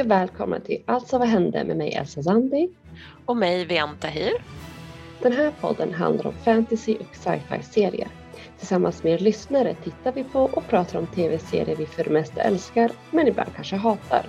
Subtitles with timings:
[0.00, 2.68] Hej och välkomna till Alltså vad hände med mig Elsa Zandi.
[3.26, 4.32] Och mig Vian Tahir.
[5.22, 8.08] Den här podden handlar om fantasy och sci-fi serier.
[8.58, 12.40] Tillsammans med er lyssnare tittar vi på och pratar om tv-serier vi för det mesta
[12.40, 14.26] älskar, men ibland kanske hatar.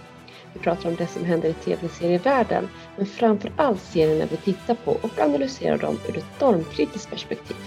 [0.54, 4.92] Vi pratar om det som händer i tv-serievärlden, men framför allt serierna vi tittar på
[4.92, 7.58] och analyserar dem ur ett stormkritiskt perspektiv.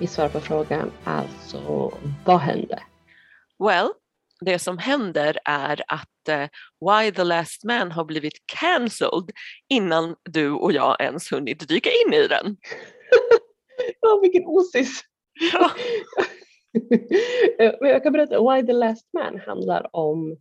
[0.00, 1.92] Vi svarar på frågan, alltså
[2.24, 2.82] vad hände?
[3.58, 3.88] Well,
[4.40, 6.48] det som händer är att uh,
[6.80, 9.30] Why the Last Man har blivit cancelled
[9.68, 12.56] innan du och jag ens hunnit dyka in i den.
[14.00, 15.00] ja, vilken osis!
[15.52, 15.70] Ja.
[17.80, 20.36] jag kan berätta, Why the Last Man handlar om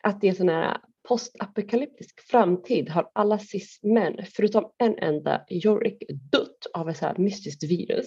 [0.00, 6.66] att det är sån här postapokalyptisk framtid har alla cis-män, förutom en enda, Yorick, dött
[6.74, 8.06] av ett så här mystiskt virus.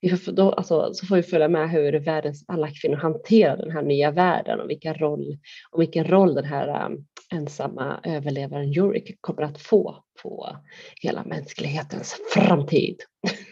[0.00, 3.70] Vi får, då, alltså, så får vi följa med hur världens alla kvinnor hanterar den
[3.70, 5.38] här nya världen och vilken roll,
[5.70, 10.56] och vilken roll den här um, ensamma överlevaren Yorick kommer att få på
[11.00, 12.96] hela mänsklighetens framtid.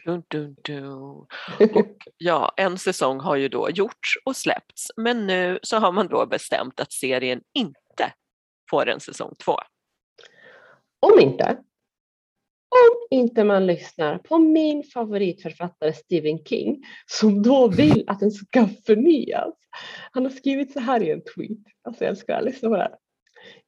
[0.05, 1.27] Dun, dun, dun.
[1.75, 6.09] Och ja, en säsong har ju då gjorts och släppts, men nu så har man
[6.09, 7.86] då bestämt att serien inte
[8.71, 9.57] får en säsong två.
[11.01, 11.59] Om inte,
[12.69, 18.69] om inte man lyssnar på min favoritförfattare Stephen King som då vill att den ska
[18.87, 19.55] förnyas.
[20.11, 22.83] Han har skrivit så här i en tweet, alltså jag älskar att lyssna på det
[22.83, 22.97] här.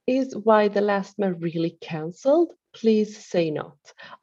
[0.09, 2.55] Is Why the Last Man really cancelled?
[2.75, 3.77] Please say not.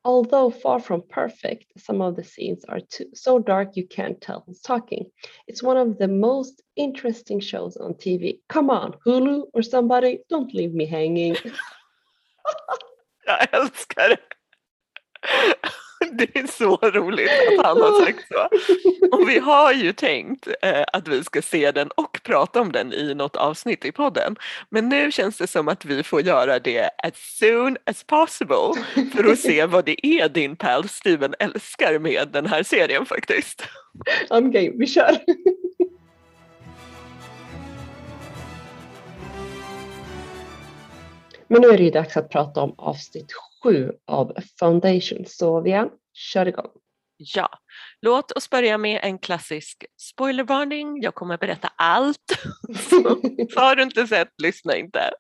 [0.03, 4.41] Although far from perfect, some of the scenes are too, so dark you can't tell
[4.47, 5.11] who's talking.
[5.47, 8.39] It's one of the most interesting shows on TV.
[8.49, 11.35] Come on, Hulu or somebody, don't leave me hanging.
[13.25, 14.17] Jag älskar
[16.11, 16.39] det.
[16.39, 17.29] Är så roligt
[17.59, 18.49] att han har sagt så.
[19.17, 22.93] Och vi har ju tänkt eh, att vi ska se den och prata om den
[22.93, 24.35] i något avsnitt i podden.
[24.69, 28.83] Men nu känns det som att vi får göra det as soon as possible
[29.15, 33.63] för att se vad det är din pal Steven älskar med den här serien faktiskt.
[34.29, 35.17] I'm game, vi kör!
[41.47, 43.33] Men nu är det ju dags att prata om avsnitt
[43.63, 45.25] sju av Foundation.
[45.27, 46.69] Så Vian, kör igång.
[47.17, 47.49] Ja,
[48.01, 51.01] låt oss börja med en klassisk spoilervarning.
[51.01, 52.39] Jag kommer berätta allt.
[52.89, 52.95] Så
[53.61, 55.11] har du inte sett, lyssna inte.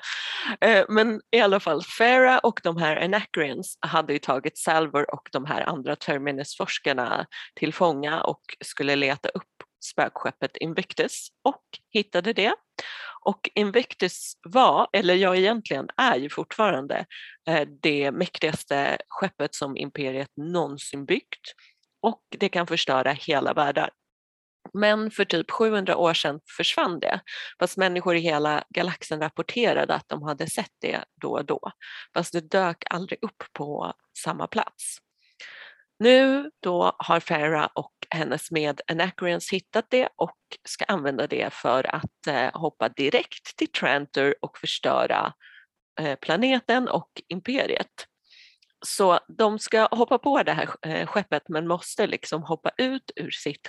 [0.61, 5.29] Eh, men i alla fall, Farah och de här Anacreans hade ju tagit Salvor och
[5.31, 7.25] de här andra Terminus-forskarna
[7.55, 9.43] till fånga och skulle leta upp
[9.85, 11.63] spökskeppet Invictus och
[11.93, 12.53] hittade det.
[13.25, 17.05] Och Invictus var, eller ja egentligen är ju fortfarande,
[17.47, 21.53] eh, det mäktigaste skeppet som imperiet någonsin byggt
[22.01, 23.89] och det kan förstöra hela världar.
[24.73, 27.19] Men för typ 700 år sedan försvann det,
[27.59, 31.71] fast människor i hela galaxen rapporterade att de hade sett det då och då,
[32.13, 33.93] fast det dök aldrig upp på
[34.23, 34.97] samma plats.
[35.99, 41.95] Nu då har Farah och hennes med Anacreons hittat det och ska använda det för
[41.95, 45.33] att eh, hoppa direkt till Trantor och förstöra
[46.01, 48.07] eh, planeten och imperiet.
[48.85, 53.31] Så de ska hoppa på det här eh, skeppet men måste liksom hoppa ut ur
[53.31, 53.67] sitt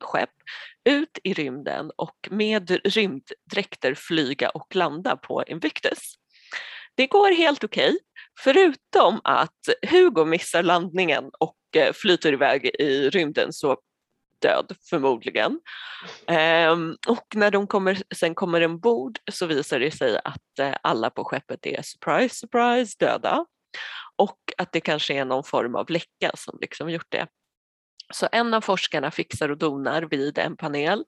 [0.00, 0.30] skepp,
[0.84, 6.14] ut i rymden och med rymddräkter flyga och landa på Invictus.
[6.94, 7.98] Det går helt okej, okay,
[8.40, 9.60] förutom att
[9.90, 13.76] Hugo missar landningen och Eh, flyter iväg i rymden så
[14.42, 15.60] död förmodligen.
[16.26, 21.10] Ehm, och när de kommer, sen kommer ombord så visar det sig att eh, alla
[21.10, 23.46] på skeppet är surprise, surprise döda
[24.16, 27.26] och att det kanske är någon form av läcka som liksom gjort det.
[28.12, 31.04] Så en av forskarna fixar och donar vid en panel,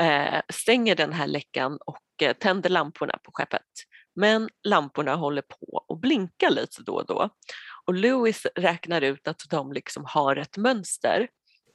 [0.00, 3.62] eh, stänger den här läckan och eh, tänder lamporna på skeppet.
[4.14, 7.30] Men lamporna håller på blinka lite då och då.
[7.86, 11.28] Och Lewis räknar ut att de liksom har ett mönster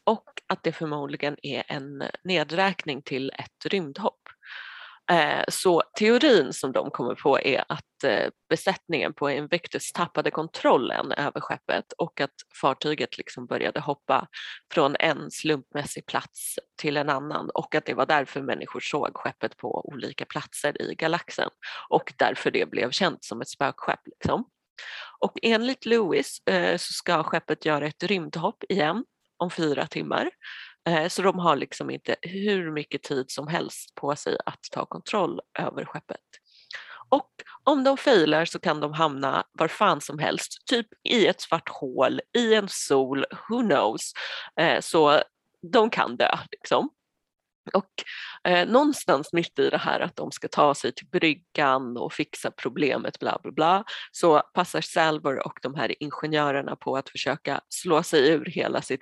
[0.04, 4.25] och att det förmodligen är en nedräkning till ett rymdhopp.
[5.11, 11.11] Eh, så teorin som de kommer på är att eh, besättningen på Invictus tappade kontrollen
[11.11, 14.27] över skeppet och att fartyget liksom började hoppa
[14.73, 19.57] från en slumpmässig plats till en annan och att det var därför människor såg skeppet
[19.57, 21.49] på olika platser i galaxen
[21.89, 23.99] och därför det blev känt som ett spökskepp.
[24.05, 24.45] Liksom.
[25.19, 29.05] Och enligt Lewis eh, så ska skeppet göra ett rymdhopp igen
[29.37, 30.29] om fyra timmar.
[30.87, 34.85] Eh, så de har liksom inte hur mycket tid som helst på sig att ta
[34.85, 36.21] kontroll över skeppet.
[37.09, 37.31] Och
[37.63, 41.69] om de failar så kan de hamna var fan som helst, typ i ett svart
[41.69, 44.13] hål, i en sol, who knows.
[44.59, 45.21] Eh, så
[45.71, 46.89] de kan dö liksom.
[47.73, 48.03] Och
[48.43, 52.51] eh, någonstans mitt i det här att de ska ta sig till bryggan och fixa
[52.51, 58.03] problemet bla bla bla så passar Salvor och de här ingenjörerna på att försöka slå
[58.03, 59.01] sig ur hela sitt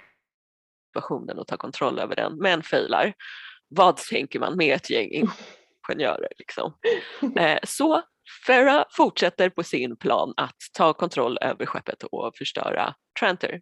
[0.94, 3.13] situationen och ta kontroll över den men failar.
[3.68, 5.10] Vad tänker man med ett gäng
[5.90, 6.74] ingenjörer liksom?
[7.38, 8.01] Eh, så
[8.48, 13.62] Farah fortsätter på sin plan att ta kontroll över skeppet och förstöra Tranter.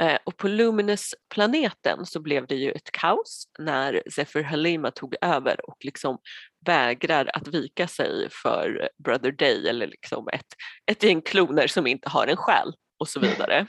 [0.00, 5.70] Eh, och på Luminous-planeten så blev det ju ett kaos när Zephyr Halima tog över
[5.70, 6.18] och liksom
[6.66, 10.46] vägrar att vika sig för Brother Day eller liksom ett,
[10.90, 13.66] ett gäng kloner som inte har en själ och så vidare.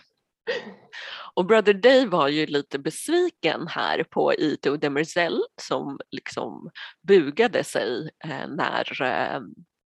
[1.33, 6.69] Och Brother Dave var ju lite besviken här på Ito Demerzel som liksom
[7.07, 9.39] bugade sig eh, när eh,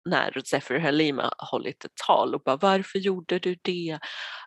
[0.05, 3.99] när Zephyr Halima hållit ett tal och bara varför gjorde du det?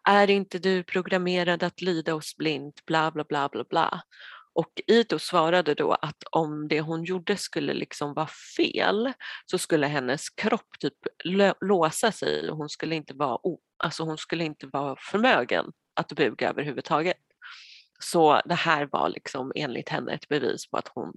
[0.10, 2.86] Är inte du programmerad att lyda oss blint?
[2.86, 4.02] Bla bla bla bla bla.
[4.56, 9.14] Och Ito svarade då att om det hon gjorde skulle liksom vara fel
[9.46, 10.98] så skulle hennes kropp typ
[11.62, 13.38] låsa sig och hon skulle inte vara,
[13.78, 17.18] alltså hon skulle inte vara förmögen att buga överhuvudtaget.
[18.00, 21.14] Så det här var liksom enligt henne ett bevis på att hon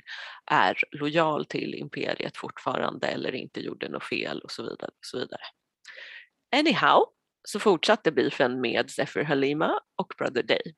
[0.51, 4.89] är lojal till imperiet fortfarande eller inte gjorde något fel och så vidare.
[4.89, 5.43] Och så vidare.
[6.57, 7.05] Anyhow
[7.49, 10.75] så fortsatte beefen med Zephyr Halima och Brother Day.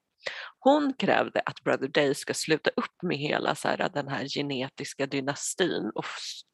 [0.58, 5.06] Hon krävde att Brother Day ska sluta upp med hela så här, den här genetiska
[5.06, 6.04] dynastin och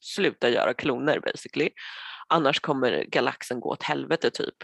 [0.00, 1.70] sluta göra kloner basically.
[2.28, 4.56] Annars kommer galaxen gå åt helvete typ.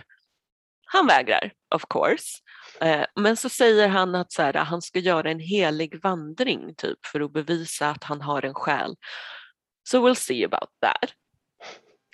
[0.93, 2.39] Han vägrar, of course.
[2.81, 7.07] Eh, men så säger han att så här, han ska göra en helig vandring typ
[7.07, 8.95] för att bevisa att han har en själ.
[9.89, 11.11] So we'll see about that.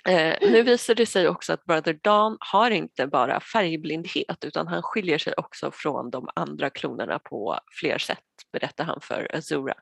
[0.07, 4.81] Eh, nu visar det sig också att Brother Dawn har inte bara färgblindhet utan han
[4.83, 8.19] skiljer sig också från de andra klonerna på fler sätt,
[8.51, 9.73] berättar han för Azura.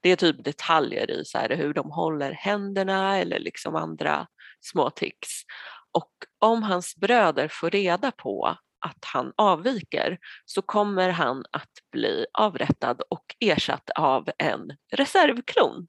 [0.00, 4.26] Det är typ detaljer i så här, hur de håller händerna eller liksom andra
[4.60, 5.42] små tics.
[5.92, 8.56] Och om hans bröder får reda på
[8.86, 15.86] att han avviker så kommer han att bli avrättad och ersatt av en reservklon.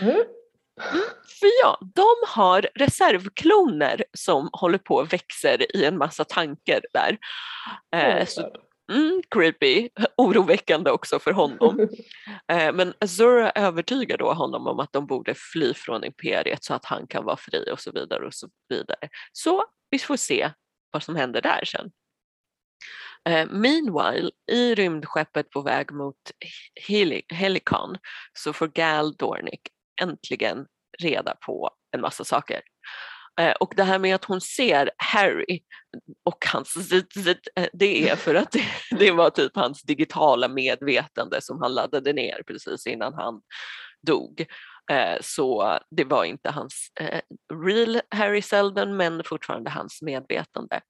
[0.00, 0.22] Mm.
[0.92, 1.04] Mm,
[1.40, 7.18] för ja, de har reservkloner som håller på och växer i en massa tankar där.
[7.96, 8.52] Eh, så,
[8.92, 11.80] mm, creepy, oroväckande också för honom.
[12.52, 16.84] eh, men Azura övertygar då honom om att de borde fly från imperiet så att
[16.84, 19.08] han kan vara fri och så vidare och så vidare.
[19.32, 20.50] Så vi får se
[20.90, 21.90] vad som händer där sen.
[23.28, 26.16] Eh, meanwhile, i rymdskeppet på väg mot
[26.74, 27.96] Heli Helicon
[28.32, 29.60] så får Gal Dornick
[30.02, 30.66] äntligen
[30.98, 32.60] reda på en massa saker.
[33.38, 35.60] Eh, och det här med att hon ser Harry
[36.24, 36.92] och hans
[37.56, 38.64] eh, det är för att det,
[38.98, 43.40] det var typ hans digitala medvetande som han laddade ner precis innan han
[44.06, 44.46] dog.
[44.90, 46.92] Eh, så det var inte hans
[47.66, 50.80] real Harry Seldon men fortfarande hans medvetande.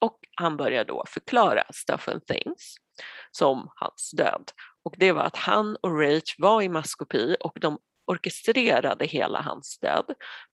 [0.00, 2.76] Och han börjar då förklara stuff and things
[3.30, 4.50] som hans död.
[4.84, 9.78] Och det var att han och Rach var i maskopi och de orkestrerade hela hans
[9.78, 10.04] död.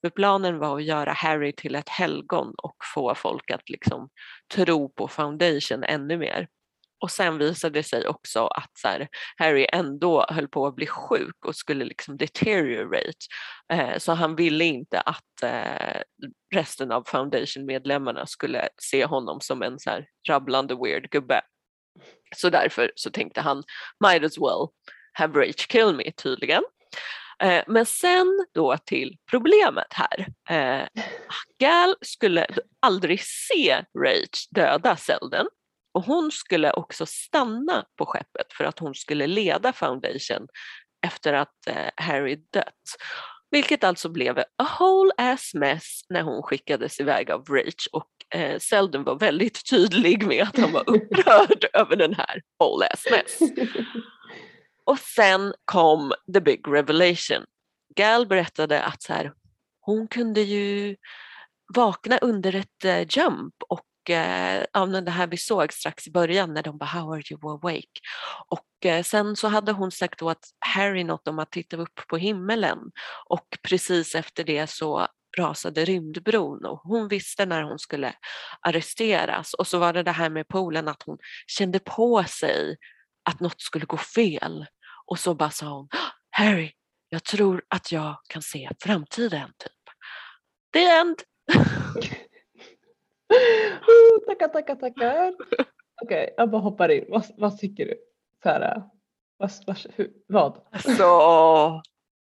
[0.01, 4.10] För planen var att göra Harry till ett helgon och få folk att liksom
[4.55, 6.48] tro på Foundation ännu mer.
[7.03, 9.07] Och sen visade det sig också att så här,
[9.38, 13.25] Harry ändå höll på att bli sjuk och skulle liksom deteriorate.
[13.74, 16.01] Eh, så han ville inte att eh,
[16.55, 21.41] resten av Foundation-medlemmarna skulle se honom som en så här rabblande weird gubbe.
[22.36, 23.63] Så därför så tänkte han,
[24.00, 24.67] might as well
[25.13, 26.63] have Rach kill me tydligen.
[27.43, 30.27] Eh, men sen då till problemet här.
[30.50, 30.88] Eh,
[31.59, 32.47] Gal skulle
[32.79, 35.47] aldrig se Rach döda Selden
[35.93, 40.47] och hon skulle också stanna på skeppet för att hon skulle leda Foundation
[41.05, 42.95] efter att eh, Harry dött.
[43.51, 48.59] Vilket alltså blev a whole ass mess när hon skickades iväg av Rach och eh,
[48.59, 53.39] Selden var väldigt tydlig med att han var upprörd över den här whole ass mess.
[54.85, 57.45] Och sen kom the big revelation.
[57.95, 59.33] Gal berättade att så här,
[59.79, 60.95] hon kunde ju
[61.75, 66.63] vakna under ett eh, jump och uh, det här vi såg strax i början när
[66.63, 67.99] de bara “How are you awake?”
[68.47, 72.01] och eh, sen så hade hon sagt då att Harry något om att titta upp
[72.07, 72.79] på himmelen
[73.29, 78.13] och precis efter det så rasade rymdbron och hon visste när hon skulle
[78.61, 82.77] arresteras och så var det det här med poolen att hon kände på sig
[83.24, 84.65] att något skulle gå fel
[85.06, 85.88] och så bara sa hon
[86.30, 86.72] Harry,
[87.10, 89.50] jag tror att jag kan se framtiden.
[89.58, 89.72] Typ.
[90.74, 91.22] The end!
[94.27, 95.34] tackar, tackar, tackar.
[96.01, 97.06] Okej, okay, jag bara hoppar in.
[97.10, 97.96] Vad, vad tycker du?
[98.44, 98.84] Så här,
[99.38, 100.68] vad, vad, hur, vad?
[100.72, 101.03] Alltså,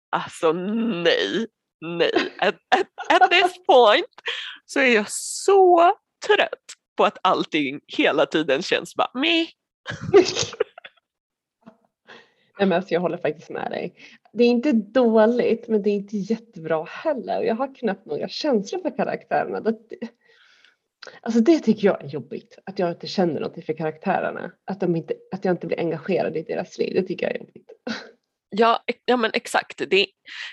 [0.09, 1.47] alltså nej,
[1.81, 2.33] nej.
[2.39, 2.87] At, at,
[3.21, 4.21] at this point
[4.65, 5.93] så är jag så
[6.27, 9.47] trött på att allting hela tiden känns bara meh.
[12.59, 13.93] Nej, men alltså jag håller faktiskt med dig.
[14.33, 17.41] Det är inte dåligt men det är inte jättebra heller.
[17.41, 19.59] Jag har knappt några känslor för karaktärerna.
[19.59, 19.77] Det,
[21.21, 22.59] alltså det tycker jag är jobbigt.
[22.65, 24.51] Att jag inte känner någonting för karaktärerna.
[24.65, 26.93] Att, de inte, att jag inte blir engagerad i deras liv.
[26.93, 27.71] Det tycker jag är jobbigt.
[28.49, 29.77] Ja, ja men exakt.
[29.77, 30.07] Det,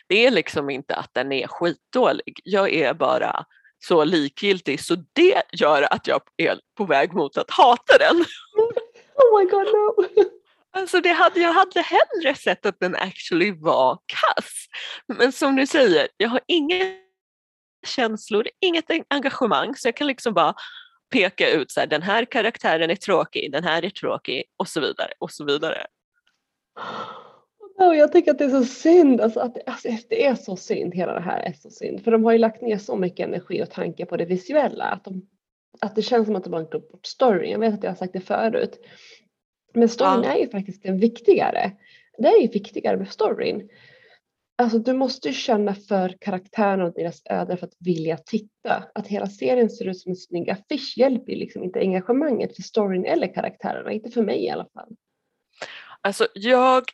[0.09, 2.40] det är liksom inte att den är skitdålig.
[2.44, 3.44] Jag är bara
[3.78, 8.25] så likgiltig så det gör att jag är på väg mot att hata den.
[9.14, 10.25] Oh my god no!
[10.76, 14.67] Alltså det hade, jag hade hellre sett att den actually var kass.
[15.19, 16.76] Men som du säger, jag har inga
[17.87, 20.55] känslor, inget engagemang så jag kan liksom bara
[21.12, 24.81] peka ut så här, den här karaktären är tråkig, den här är tråkig och så
[24.81, 25.87] vidare och så vidare.
[27.79, 30.95] Oh, jag tycker att det är så synd, alltså, att, alltså, det är så synd,
[30.95, 32.05] hela det här är så synd.
[32.05, 35.05] För de har ju lagt ner så mycket energi och tanke på det visuella att,
[35.05, 35.26] de,
[35.81, 37.50] att det känns som att de har glömt bort storyn.
[37.50, 38.79] Jag vet att jag har sagt det förut.
[39.73, 40.33] Men storyn ja.
[40.33, 41.73] är ju faktiskt den viktigare.
[42.19, 43.69] Det är ju viktigare med storyn.
[44.59, 48.85] Alltså du måste ju känna för karaktärerna och deras öden för att vilja titta.
[48.95, 52.62] Att hela serien ser ut som en snygg affisch hjälper ju liksom inte engagemanget för
[52.62, 54.88] storyn eller karaktärerna, inte för mig i alla fall.
[56.00, 56.85] Alltså jag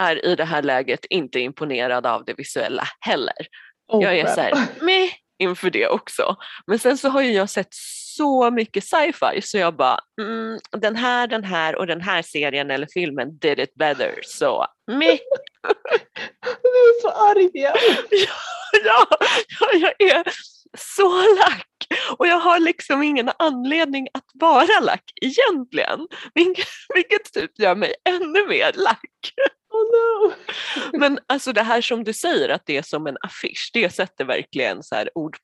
[0.00, 3.46] är i det här läget inte imponerad av det visuella heller.
[3.88, 4.34] Oh, jag är crap.
[4.34, 4.52] så här,
[4.84, 6.36] meh inför det också.
[6.66, 7.74] Men sen så har ju jag sett
[8.20, 12.70] så mycket sci-fi så jag bara, mm, den här, den här och den här serien
[12.70, 14.14] eller filmen did it better.
[14.22, 15.18] Så meh.
[16.62, 17.74] Du är så arg ja,
[18.84, 19.06] ja,
[19.60, 20.32] ja, jag är
[20.78, 21.66] så lack
[22.18, 26.08] och jag har liksom ingen anledning att vara lack egentligen,
[26.94, 29.32] vilket typ gör mig ännu mer lack.
[29.72, 30.32] Oh no.
[30.98, 34.24] Men alltså det här som du säger att det är som en affisch, det sätter
[34.24, 35.38] verkligen så här ord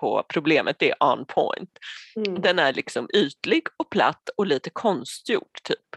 [0.00, 1.70] på, problemet, det är on point.
[2.16, 2.42] Mm.
[2.42, 5.96] Den är liksom ytlig och platt och lite konstgjord typ.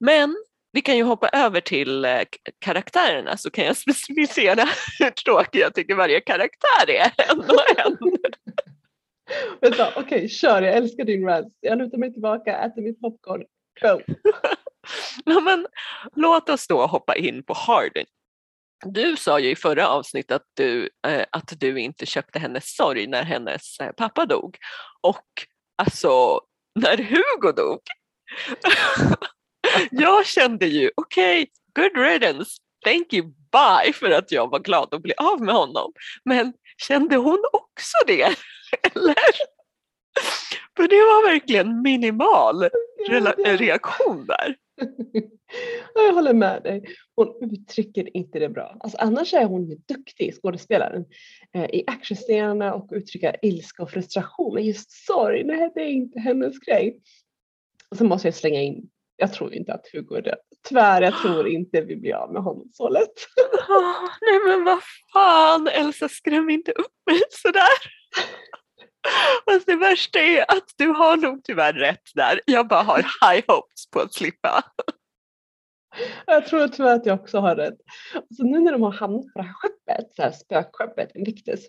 [0.00, 0.36] Men
[0.72, 2.20] vi kan ju hoppa över till eh,
[2.58, 4.64] karaktärerna så kan jag specificera
[4.98, 7.98] hur tråkig jag tycker varje karaktär är en och en.
[9.60, 10.62] Vänta, okej, okay, kör.
[10.62, 11.54] Jag älskar din rants.
[11.60, 13.44] Jag lutar mig tillbaka, äter mitt popcorn.
[13.82, 14.00] Go!
[15.24, 15.66] ja, men,
[16.14, 18.06] låt oss då hoppa in på Hardin.
[18.84, 23.06] Du sa ju i förra avsnittet att du, eh, att du inte köpte hennes sorg
[23.06, 24.56] när hennes eh, pappa dog.
[25.00, 25.26] Och
[25.76, 26.40] alltså,
[26.74, 27.80] när Hugo dog,
[29.90, 32.50] jag kände ju okej, okay, good riddance,
[32.84, 35.92] thank you, bye för att jag var glad att bli av med honom.
[36.24, 36.52] Men
[36.88, 38.22] kände hon också det?
[38.94, 39.14] Eller?
[40.76, 42.68] För det var verkligen minimal
[43.44, 44.56] reaktion där.
[45.94, 46.84] Jag håller med dig.
[47.16, 48.76] Hon uttrycker inte det bra.
[48.80, 51.04] Alltså, annars är hon ju duktig, skådespelaren,
[51.54, 54.54] eh, i actionscenerna och uttrycka ilska och frustration.
[54.54, 57.00] Men just sorg, nej det är inte hennes grej.
[57.90, 58.88] Och så måste jag slänga in,
[59.20, 60.38] jag tror inte att Hugo är död.
[60.68, 63.14] Tyvärr, jag tror inte vi blir av med honom så lätt.
[63.68, 64.78] Oh, nej men vad
[65.12, 67.78] fan Elsa, skräm inte upp mig sådär.
[69.44, 72.40] Fast det värsta är att du har nog tyvärr rätt där.
[72.44, 74.64] Jag bara har high hopes på att slippa.
[76.26, 77.78] Jag tror tyvärr att jag också har rätt.
[78.36, 81.60] Så nu när de har hamnat på det här skeppet, så här spökskeppet Invictus,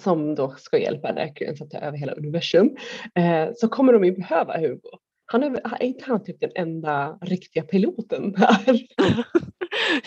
[0.00, 2.76] som då ska hjälpa Mercury att ta över hela universum,
[3.14, 4.98] eh, så kommer de ju behöva Hugo.
[5.32, 8.80] Han är, inte han typ den enda riktiga piloten här?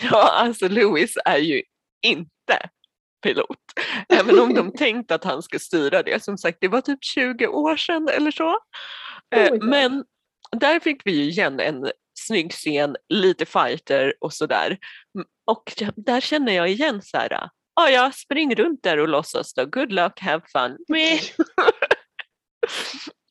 [0.10, 1.62] ja, alltså Lewis är ju
[2.02, 2.68] inte
[3.22, 3.58] pilot.
[4.08, 6.22] Även om de tänkte att han ska styra det.
[6.22, 8.50] Som sagt, det var typ 20 år sedan eller så.
[9.36, 10.04] Oh Men
[10.52, 14.78] där fick vi ju igen en snygg scen, lite fighter och sådär.
[15.46, 17.48] Och där känner jag igen så här,
[17.80, 20.76] ah, ja, spring runt där och låtsas då, good luck, have fun.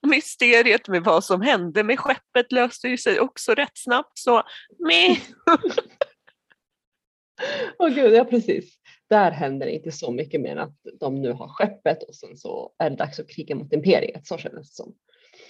[0.06, 4.44] Mysteriet med vad som hände med skeppet löste ju sig också rätt snabbt så
[4.88, 5.18] meh.
[7.80, 11.32] Åh oh, gud, ja precis där händer inte så mycket mer än att de nu
[11.32, 14.76] har skeppet och sen så är det dags att kriga mot imperiet, så kändes det
[14.76, 14.96] som.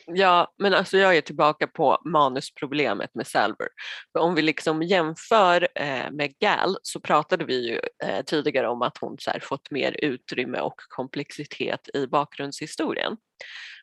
[0.07, 3.67] Ja, men alltså jag är tillbaka på manusproblemet med Salver.
[4.13, 8.81] För om vi liksom jämför eh, med Gal så pratade vi ju eh, tidigare om
[8.81, 13.17] att hon så här, fått mer utrymme och komplexitet i bakgrundshistorien.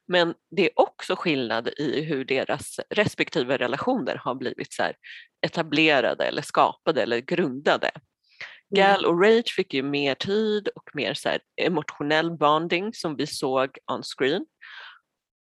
[0.09, 4.82] Men det är också skillnad i hur deras respektive relationer har blivit så
[5.47, 7.90] etablerade eller skapade eller grundade.
[8.75, 13.78] Gal och Rage fick ju mer tid och mer så emotionell bonding som vi såg
[13.92, 14.47] on screen.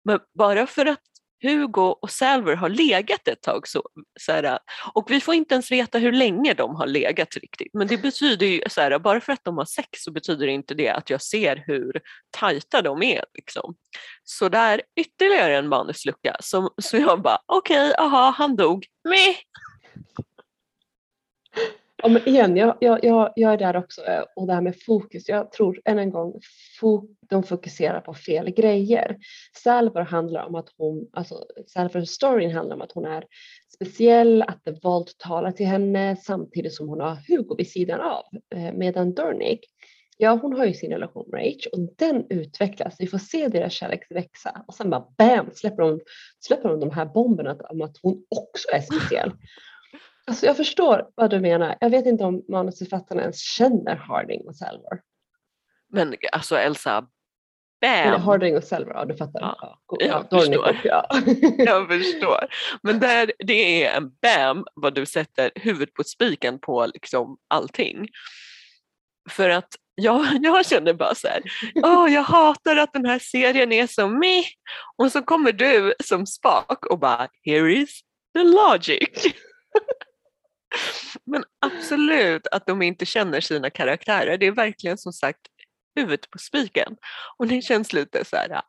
[0.05, 1.10] Men bara för att
[1.41, 3.67] Hugo och Salver har legat ett tag.
[3.67, 3.83] Så,
[4.19, 4.59] så här,
[4.93, 7.73] och vi får inte ens veta hur länge de har legat riktigt.
[7.73, 10.73] Men det betyder ju, så här, bara för att de har sex så betyder inte
[10.73, 13.25] det att jag ser hur tajta de är.
[13.33, 13.75] Liksom.
[14.23, 16.35] Så där ytterligare en manuslucka.
[16.39, 18.85] Så, så jag bara, okej, okay, aha, han dog.
[19.09, 19.35] Meh.
[22.03, 24.75] Ja, men igen, jag, jag, jag, jag är där också eh, och det här med
[24.85, 25.29] fokus.
[25.29, 26.39] Jag tror än en gång
[27.29, 29.17] de fokuserar på fel grejer.
[29.63, 31.35] Salvor handlar om att hon, alltså
[31.67, 33.23] Salvor-storyn handlar om att hon är
[33.75, 38.23] speciell, att det våld talar till henne samtidigt som hon har Hugo vid sidan av.
[38.55, 39.59] Eh, medan Dornick,
[40.17, 42.95] ja hon har ju sin relation med Rach och den utvecklas.
[42.99, 45.99] Vi får se deras kärlek växa och sen bara bam släpper hon
[46.39, 49.31] släpper hon de här bomberna om att hon också är speciell.
[50.27, 51.77] Alltså jag förstår vad du menar.
[51.79, 55.01] Jag vet inte om manusförfattarna ens känner Harding och Salvor.
[55.89, 57.01] Men alltså Elsa,
[57.81, 57.91] bam!
[57.91, 59.39] Eller Harding och Salvor, ja du fattar.
[59.41, 60.81] Ja, ja, jag, förstår.
[60.83, 61.07] ja.
[61.57, 62.47] jag förstår.
[62.83, 68.07] Men där, det är en bam vad du sätter huvudet på spiken på liksom allting.
[69.29, 71.41] För att jag, jag känner bara så här,
[71.75, 74.45] oh, jag hatar att den här serien är så meh.
[74.97, 78.01] Och så kommer du som spak och bara, here is
[78.33, 79.33] the logic.
[81.25, 84.37] Men absolut att de inte känner sina karaktärer.
[84.37, 85.41] Det är verkligen som sagt
[85.95, 86.95] huvudet på spiken.
[87.37, 88.61] Och det känns lite så här,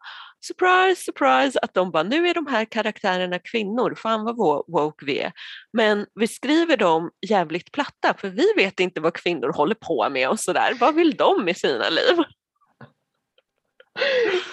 [0.46, 4.36] surprise, surprise, att de bara, nu är de här karaktärerna kvinnor, fan vad
[4.68, 5.32] woke vi är.
[5.72, 10.28] Men vi skriver dem jävligt platta, för vi vet inte vad kvinnor håller på med
[10.28, 10.76] och sådär.
[10.80, 12.24] Vad vill de med sina liv?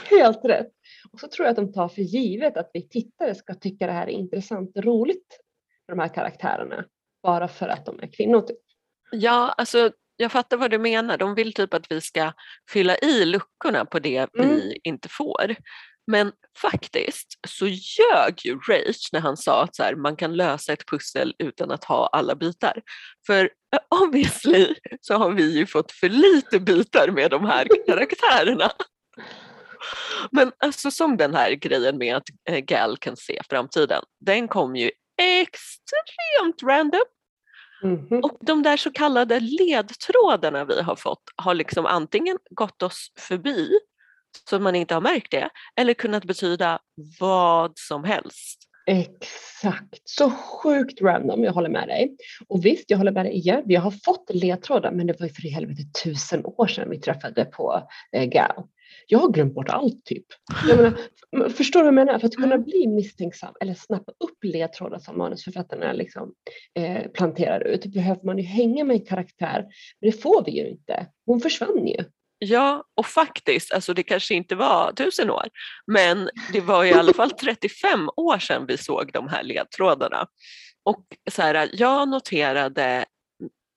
[0.09, 0.71] Helt rätt.
[1.11, 3.93] Och så tror jag att de tar för givet att vi tittare ska tycka det
[3.93, 5.37] här är intressant och roligt
[5.85, 6.85] för de här karaktärerna
[7.23, 8.41] bara för att de är kvinnor.
[8.41, 8.57] Typ.
[9.11, 11.17] Ja, alltså jag fattar vad du menar.
[11.17, 12.33] De vill typ att vi ska
[12.69, 14.49] fylla i luckorna på det mm.
[14.49, 15.55] vi inte får.
[16.11, 20.73] Men faktiskt så ljög ju Rage när han sa att så här, man kan lösa
[20.73, 22.81] ett pussel utan att ha alla bitar.
[23.27, 23.49] För
[24.03, 28.71] obviously så har vi ju fått för lite bitar med de här karaktärerna.
[30.31, 34.75] Men alltså som den här grejen med att eh, Gal kan se framtiden, den kom
[34.75, 34.91] ju
[35.21, 37.01] extremt random.
[37.83, 38.23] Mm.
[38.23, 43.79] Och de där så kallade ledtrådarna vi har fått har liksom antingen gått oss förbi
[44.49, 46.79] så man inte har märkt det eller kunnat betyda
[47.19, 48.65] vad som helst.
[48.87, 52.17] Exakt, så sjukt random, jag håller med dig.
[52.47, 55.33] Och visst, jag håller med dig igen, vi har fått ledtrådar men det var ju
[55.33, 58.63] för i helvete tusen år sedan vi träffade på eh, Gal
[59.07, 60.25] jag har glömt bort allt typ.
[60.67, 62.19] Jag menar, förstår du vad jag menar?
[62.19, 62.63] För att kunna mm.
[62.63, 66.33] bli misstänksam eller snappa upp ledtrådar som manusförfattarna liksom,
[66.75, 69.65] eh, planterar ut behöver man ju hänga med en karaktär.
[70.01, 71.07] Men det får vi ju inte.
[71.25, 72.03] Hon försvann ju.
[72.39, 75.49] Ja, och faktiskt, alltså det kanske inte var tusen år,
[75.87, 80.27] men det var i alla fall 35 år sedan vi såg de här ledtrådarna.
[80.83, 83.05] Och så här, jag noterade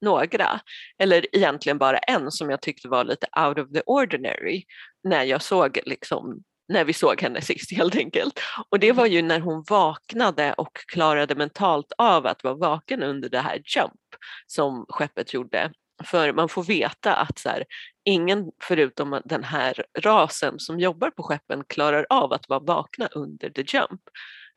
[0.03, 0.61] några,
[0.99, 4.65] eller egentligen bara en som jag tyckte var lite out of the ordinary
[5.05, 8.41] när jag såg liksom när vi såg henne sist helt enkelt.
[8.71, 13.29] Och det var ju när hon vaknade och klarade mentalt av att vara vaken under
[13.29, 14.01] det här jump
[14.47, 15.73] som skeppet gjorde.
[16.05, 17.65] För man får veta att så här,
[18.05, 23.51] ingen förutom den här rasen som jobbar på skeppen klarar av att vara vakna under
[23.51, 24.01] the jump.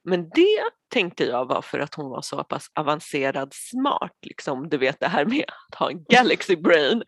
[0.05, 0.63] Men det
[0.93, 5.07] tänkte jag var för att hon var så pass avancerad smart, liksom, du vet det
[5.07, 7.03] här med att ha en galaxy brain.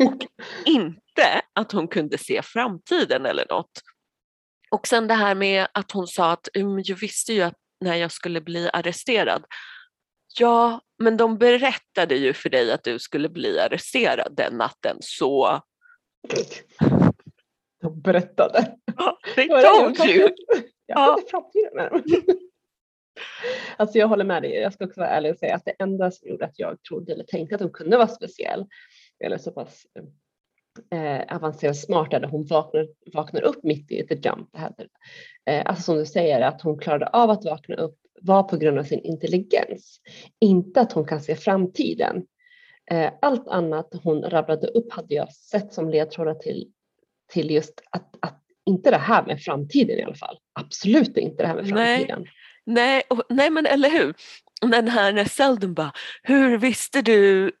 [0.00, 0.26] Och
[0.66, 3.70] inte att hon kunde se framtiden eller något.
[4.70, 8.12] Och sen det här med att hon sa att jag visste ju att när jag
[8.12, 9.44] skulle bli arresterad.
[10.38, 15.62] Ja, men de berättade ju för dig att du skulle bli arresterad den natten så...
[17.82, 18.76] De berättade?
[18.96, 20.28] Ja, they told you!
[20.94, 21.22] Ja, ja.
[21.30, 22.02] framtiden.
[23.76, 24.54] Alltså jag håller med dig.
[24.54, 27.12] Jag ska också vara ärlig och säga att det enda som gjorde att jag trodde
[27.12, 28.66] eller tänkte att hon kunde vara speciell
[29.24, 29.86] eller så pass
[30.90, 34.48] eh, avancerad smart är att hon vaknar, vaknar upp mitt i the jump.
[35.46, 38.78] Eh, alltså som du säger att hon klarade av att vakna upp var på grund
[38.78, 40.00] av sin intelligens.
[40.40, 42.26] Inte att hon kan se framtiden.
[42.90, 46.72] Eh, allt annat hon rabblade upp hade jag sett som ledtrådar till,
[47.32, 50.38] till just att, att inte det här med framtiden i alla fall.
[50.60, 52.20] Absolut inte det här med framtiden.
[52.20, 52.32] Nej,
[52.66, 54.14] nej, och, nej men eller hur.
[54.60, 57.52] Den här när Seldon bara, hur visste du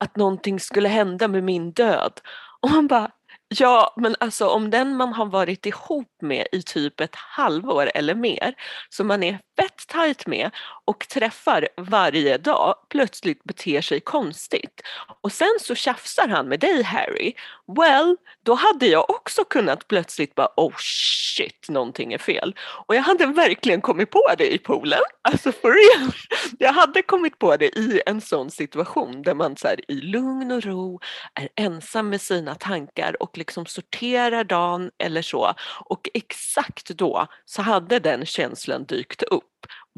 [0.00, 2.12] att någonting skulle hända med min död?
[2.60, 3.10] Och man bara,
[3.50, 8.14] Ja, men alltså om den man har varit ihop med i typ ett halvår eller
[8.14, 8.54] mer,
[8.88, 10.50] som man är fett tajt med
[10.84, 14.80] och träffar varje dag, plötsligt beter sig konstigt.
[15.20, 17.32] Och sen så tjafsar han med dig Harry
[17.76, 22.54] Well, då hade jag också kunnat plötsligt bara oh shit, någonting är fel.
[22.86, 26.12] Och jag hade verkligen kommit på det i poolen, alltså for real.
[26.58, 30.52] Jag hade kommit på det i en sån situation där man så här, i lugn
[30.52, 31.00] och ro
[31.34, 35.54] är ensam med sina tankar och liksom sorterar dagen eller så.
[35.84, 39.44] Och exakt då så hade den känslan dykt upp.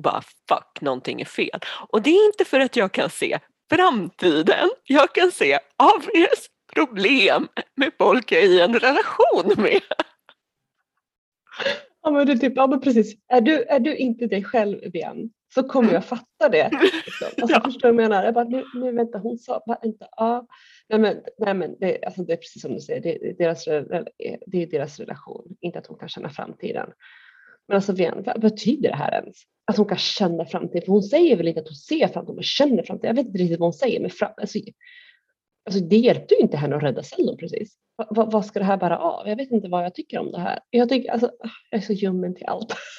[0.02, 1.60] Bara fuck, någonting är fel.
[1.88, 3.38] Och det är inte för att jag kan se
[3.70, 4.70] framtiden.
[4.84, 9.80] Jag kan se obvious problem med folk jag är i en relation med.
[12.02, 14.96] Ja men, det är typ, ja, men precis, är du, är du inte dig själv
[14.96, 16.70] igen så kommer jag fatta det.
[16.70, 17.28] Liksom.
[17.42, 17.60] Alltså, ja.
[17.64, 18.24] Förstår du vad jag menar?
[18.24, 20.46] Jag bara, nu, nu vänta, hon sa inte ja.
[20.88, 23.64] Nej men, nej, men det, alltså, det är precis som du säger, det, är deras,
[24.46, 26.90] det är deras relation, inte att hon kan känna framtiden.
[27.68, 29.36] Men alltså Vian, vad betyder det här ens?
[29.64, 30.82] Att hon kan känna framtiden?
[30.82, 33.08] För hon säger väl inte att hon ser framtiden, hon känner framtiden.
[33.08, 34.58] Jag vet inte riktigt vad hon säger, men fram, alltså,
[35.66, 37.74] alltså det hjälpte ju inte henne att rädda Seldon precis.
[37.96, 39.28] Va, va, vad ska det här bära av?
[39.28, 40.58] Jag vet inte vad jag tycker om det här.
[40.70, 41.30] Jag, tycker, alltså,
[41.70, 42.74] jag är så ljummen till allt.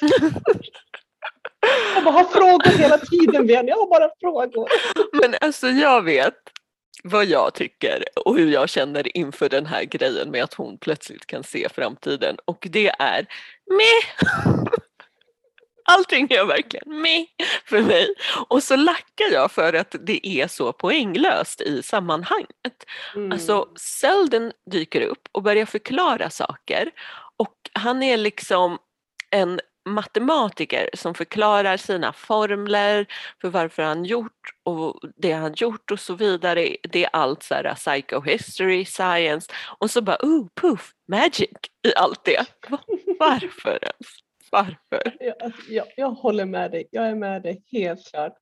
[1.94, 3.66] jag bara har frågor hela tiden, Vian.
[3.66, 4.68] Jag har bara frågor.
[5.12, 6.34] Men alltså jag vet
[7.04, 11.26] vad jag tycker och hur jag känner inför den här grejen med att hon plötsligt
[11.26, 13.26] kan se framtiden och det är
[13.66, 14.26] meh.
[15.92, 17.24] Allting är verkligen meh
[17.64, 18.14] för mig.
[18.48, 22.84] Och så lackar jag för att det är så poänglöst i sammanhanget.
[23.14, 23.32] Mm.
[23.32, 26.90] Alltså Selden dyker upp och börjar förklara saker
[27.36, 28.78] och han är liksom
[29.30, 33.06] en matematiker som förklarar sina formler
[33.40, 36.76] för varför han gjort och det han gjort och så vidare.
[36.82, 41.50] Det är allt så här psychohistory, science och så bara oh, puff, magic
[41.86, 42.46] i allt det.
[43.18, 44.22] Varför ens?
[44.52, 45.16] Varför?
[45.20, 48.34] Jag, alltså, jag, jag håller med dig, jag är med dig helt klart.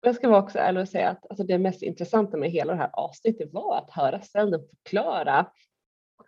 [0.00, 2.78] Jag ska vara också ärlig och säga att alltså det mest intressanta med hela det
[2.78, 5.46] här avsnittet var att höra Selden förklara,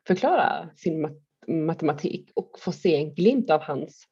[0.06, 4.06] förklara sin matematik och få se en glimt av hans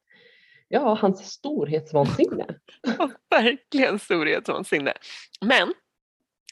[0.68, 2.46] ja, hans storhetsvansinne.
[3.30, 4.92] verkligen storhetsvansinne.
[5.40, 5.74] Men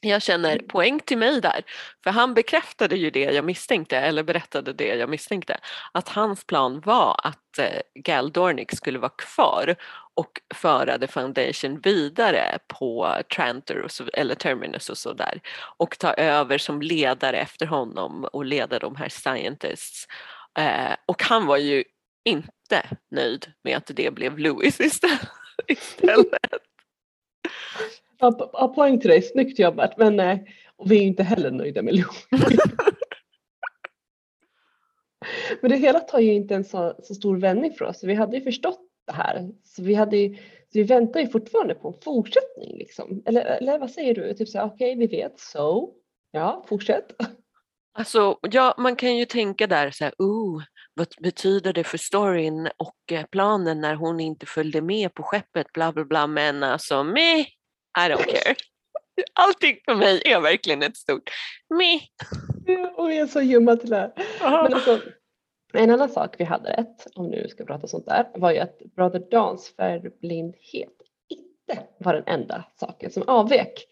[0.03, 0.69] jag känner mm.
[0.69, 1.62] poäng till mig där,
[2.05, 5.59] för han bekräftade ju det jag misstänkte, eller berättade det jag misstänkte,
[5.93, 9.77] att hans plan var att eh, Gal Dornick skulle vara kvar
[10.15, 15.41] och föra The Foundation vidare på Trantor och så, eller Terminus och sådär
[15.77, 20.09] och ta över som ledare efter honom och leda de här scientists.
[20.59, 21.85] Eh, och han var ju
[22.25, 25.29] inte nöjd med att det blev Louis istället.
[28.23, 29.99] Ja, poäng till dig, snyggt jobbat.
[29.99, 30.41] Men nej, eh,
[30.77, 32.27] och vi är inte heller nöjda med Louis.
[35.61, 38.05] Men det hela tar ju inte en så, så, stor vändning för oss.
[38.05, 39.51] Vi hade ju förstått det här.
[39.65, 40.37] Så vi, hade ju,
[40.73, 42.79] vi väntar ju fortfarande på en fortsättning.
[42.79, 43.23] Liksom.
[43.27, 44.35] Eller, eller vad säger du?
[44.35, 45.91] Typ så okej, okay, vi vet, så,
[46.31, 47.13] ja, fortsätt.
[47.95, 50.63] Alltså, ja, man kan ju tänka där så här, oh,
[50.95, 55.73] vad betyder det för storyn och eh, planen när hon inte följde med på skeppet,
[55.73, 57.47] bla bla bla, men alltså meh,
[57.98, 58.55] I don't care.
[59.33, 61.31] Allting för mig är verkligen ett stort
[61.70, 62.02] meh.
[62.96, 64.12] Och vi är så ljumma till det här.
[64.62, 65.00] Men alltså,
[65.72, 68.78] en annan sak vi hade rätt, om nu ska prata sånt där, var ju att
[68.78, 70.92] Brother Dans färgblindhet
[71.28, 73.87] inte var den enda saken som avvek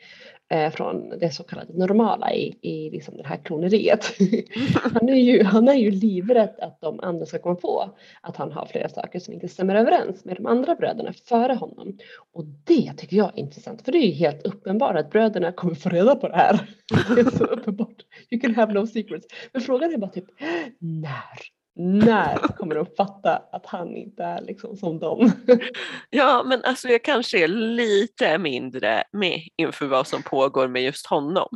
[0.76, 4.12] från det så kallade normala i, i liksom det här kloneriet.
[4.82, 8.52] han, är ju, han är ju livrädd att de andra ska komma på att han
[8.52, 11.98] har flera saker som inte stämmer överens med de andra bröderna före honom.
[12.32, 15.74] Och det tycker jag är intressant för det är ju helt uppenbart att bröderna kommer
[15.74, 16.68] få reda på det här.
[17.14, 18.04] det är så uppenbart.
[18.30, 19.26] You can have no secrets.
[19.52, 20.26] Men frågan är bara typ
[20.78, 21.59] när?
[21.76, 25.32] När kommer de fatta att han inte är liksom som dem?
[26.10, 31.06] ja, men alltså jag kanske är lite mindre med inför vad som pågår med just
[31.06, 31.48] honom.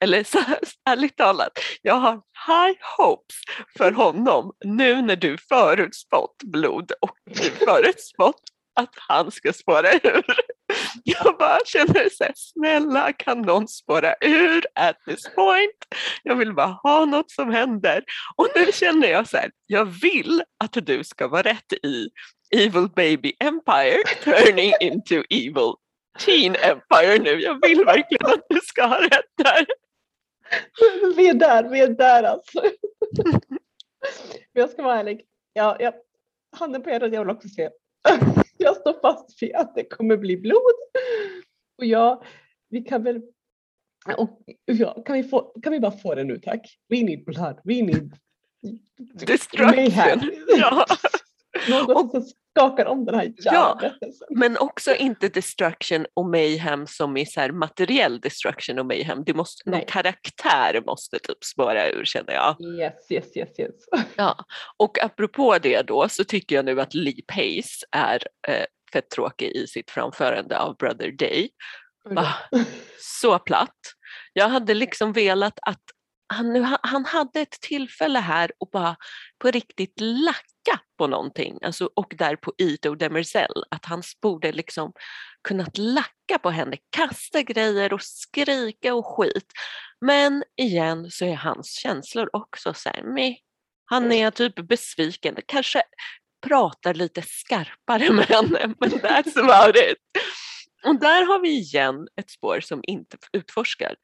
[0.00, 0.58] Eller så här,
[0.90, 2.12] ärligt talat, jag har
[2.46, 3.36] high hopes
[3.78, 8.42] för honom nu när du förutspått blod och du förutspått
[8.74, 10.24] att han ska spåra ur.
[11.04, 15.84] Jag bara känner så här, snälla kan någon spåra ur at this point?
[16.22, 18.04] Jag vill bara ha något som händer.
[18.36, 22.08] Och nu känner jag så här, jag vill att du ska vara rätt i
[22.56, 25.74] Evil Baby Empire turning into Evil
[26.18, 27.40] Teen Empire nu.
[27.40, 29.66] Jag vill verkligen att du ska ha rätt där.
[31.16, 32.62] Vi är där, vi är där alltså.
[34.52, 35.20] Men jag ska vara ärlig,
[35.52, 35.92] ja, ja.
[36.56, 37.70] handen på hjärtat, jag vill också se
[38.58, 40.74] jag står fast vid att det kommer bli blod.
[41.78, 42.22] Och ja,
[42.68, 43.22] vi kan väl
[44.16, 46.78] och, ja, kan, vi få, kan vi bara få det nu tack?
[46.88, 48.16] We need blood, we need
[49.26, 50.30] destruction.
[50.58, 50.86] Ja.
[51.68, 52.24] Något som
[52.56, 53.90] skakar om den här jävla Ja.
[54.30, 59.24] Men också inte destruction och mayhem som i så här materiell destruction och mayhem.
[59.26, 62.56] Det måste, någon karaktär måste typ spåra ur känner jag.
[62.80, 63.74] Yes, yes, yes, yes.
[64.16, 64.36] Ja.
[64.76, 69.52] Och apropå det då så tycker jag nu att Lee Pace är eh, fett tråkig
[69.56, 71.50] i sitt framförande av Brother Day.
[72.08, 72.34] Va?
[73.00, 73.78] Så platt.
[74.32, 75.82] Jag hade liksom velat att
[76.26, 78.96] han, han hade ett tillfälle här och bara
[79.38, 81.58] på riktigt lacka på någonting.
[81.62, 84.92] Alltså, och där på Ito Demerzel, att han borde liksom
[85.48, 89.52] kunnat lacka på henne, kasta grejer och skrika och skit.
[90.00, 93.34] Men igen så är hans känslor också så här, meh.
[93.84, 95.82] Han är typ besviken, kanske
[96.46, 99.98] pratar lite skarpare med henne, men that's about it.
[100.84, 103.94] Och där har vi igen ett spår som inte utforskar.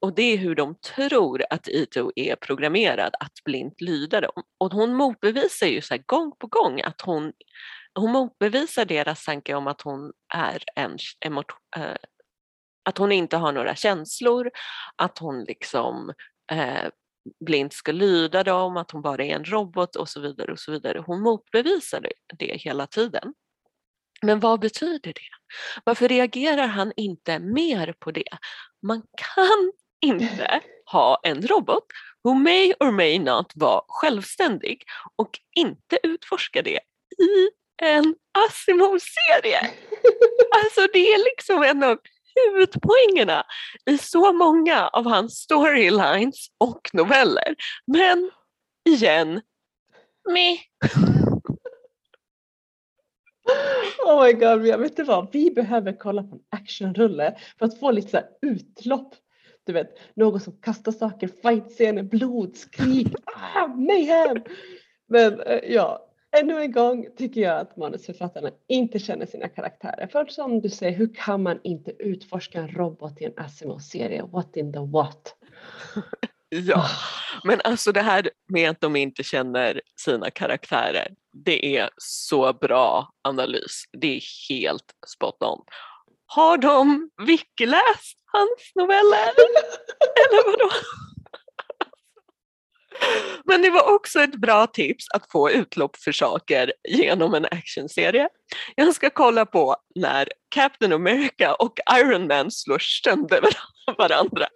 [0.00, 4.42] Och det är hur de tror att Ito är programmerad att blint lyda dem.
[4.58, 7.32] Och hon motbevisar ju så här gång på gång att hon,
[7.94, 11.36] hon motbevisar deras tanke om att hon är en en
[11.76, 11.96] eh,
[12.84, 14.50] att hon inte har några känslor,
[14.96, 16.12] att hon liksom
[16.52, 16.88] eh,
[17.46, 20.52] blint ska lyda dem, att hon bara är en robot och så vidare.
[20.52, 21.02] och så vidare.
[21.06, 23.34] Hon motbevisar det, det hela tiden.
[24.22, 25.30] Men vad betyder det?
[25.84, 28.28] Varför reagerar han inte mer på det?
[28.82, 31.84] Man kan inte ha en robot
[32.24, 34.82] who may or may not vara självständig
[35.16, 36.80] och inte utforska det
[37.18, 37.50] i
[37.82, 38.14] en
[38.48, 39.70] Asimov-serie.
[40.64, 41.98] Alltså det är liksom en av
[42.34, 43.46] huvudpoängerna
[43.90, 47.54] i så många av hans storylines och noveller.
[47.86, 48.30] Men
[48.88, 49.40] igen,
[50.30, 50.58] meh.
[54.06, 57.78] Oh my god, jag vet inte vad, vi behöver kolla på en actionrulle för att
[57.78, 59.14] få lite så utlopp.
[59.64, 63.14] Du vet, någon som kastar saker, fightscener, blod, skrik,
[63.54, 64.42] ah, mayhem.
[65.08, 70.06] Men eh, ja, ännu en gång tycker jag att manusförfattarna inte känner sina karaktärer.
[70.06, 74.22] För som du säger, hur kan man inte utforska en robot i en Asimov-serie?
[74.22, 75.34] What in the what?
[76.54, 76.86] Ja,
[77.44, 83.12] men alltså det här med att de inte känner sina karaktärer, det är så bra
[83.22, 83.84] analys.
[83.92, 85.64] Det är helt spot on.
[86.26, 89.32] Har de wiki-läst hans noveller?
[90.22, 90.70] Eller vadå?
[93.44, 98.28] Men det var också ett bra tips att få utlopp för saker genom en actionserie.
[98.76, 103.40] Jag ska kolla på när Captain America och Iron Man slår sönder
[103.98, 104.46] varandra.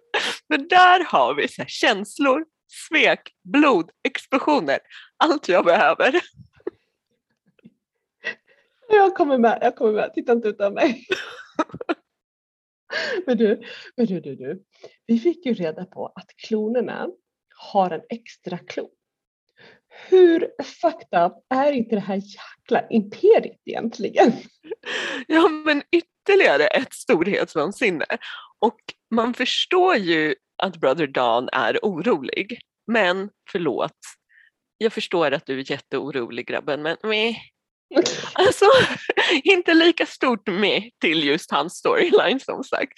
[0.47, 2.45] För där har vi känslor,
[2.87, 4.79] svek, blod, explosioner.
[5.23, 6.21] Allt jag behöver.
[8.89, 10.13] Jag kommer med, jag kommer med.
[10.13, 11.05] Titta inte utan mig.
[13.25, 13.61] Men du,
[13.95, 14.63] men du, du, du.
[15.05, 17.07] Vi fick ju reda på att klonerna
[17.55, 18.89] har en extra klon.
[20.09, 24.33] Hur fucked up är inte det här jäkla imperiet egentligen?
[25.27, 28.05] Ja, men ytterligare ett storhetsvansinne.
[28.59, 28.79] Och
[29.11, 32.59] man förstår ju att Brother Dan är orolig.
[32.91, 33.97] Men förlåt,
[34.77, 37.35] jag förstår att du är jätteorolig grabben, men meh.
[38.33, 38.65] Alltså,
[39.43, 42.93] inte lika stort med till just hans storyline som sagt.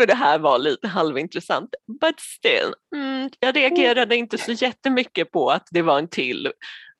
[0.00, 1.74] För det här var lite halvintressant.
[2.00, 6.52] But still, mm, jag reagerade inte så jättemycket på att det var en till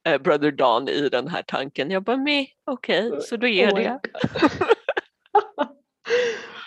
[0.09, 1.91] eh, Brother Don i den här tanken.
[1.91, 4.01] Jag bara, meh, okej, okay, så då ger Oh det.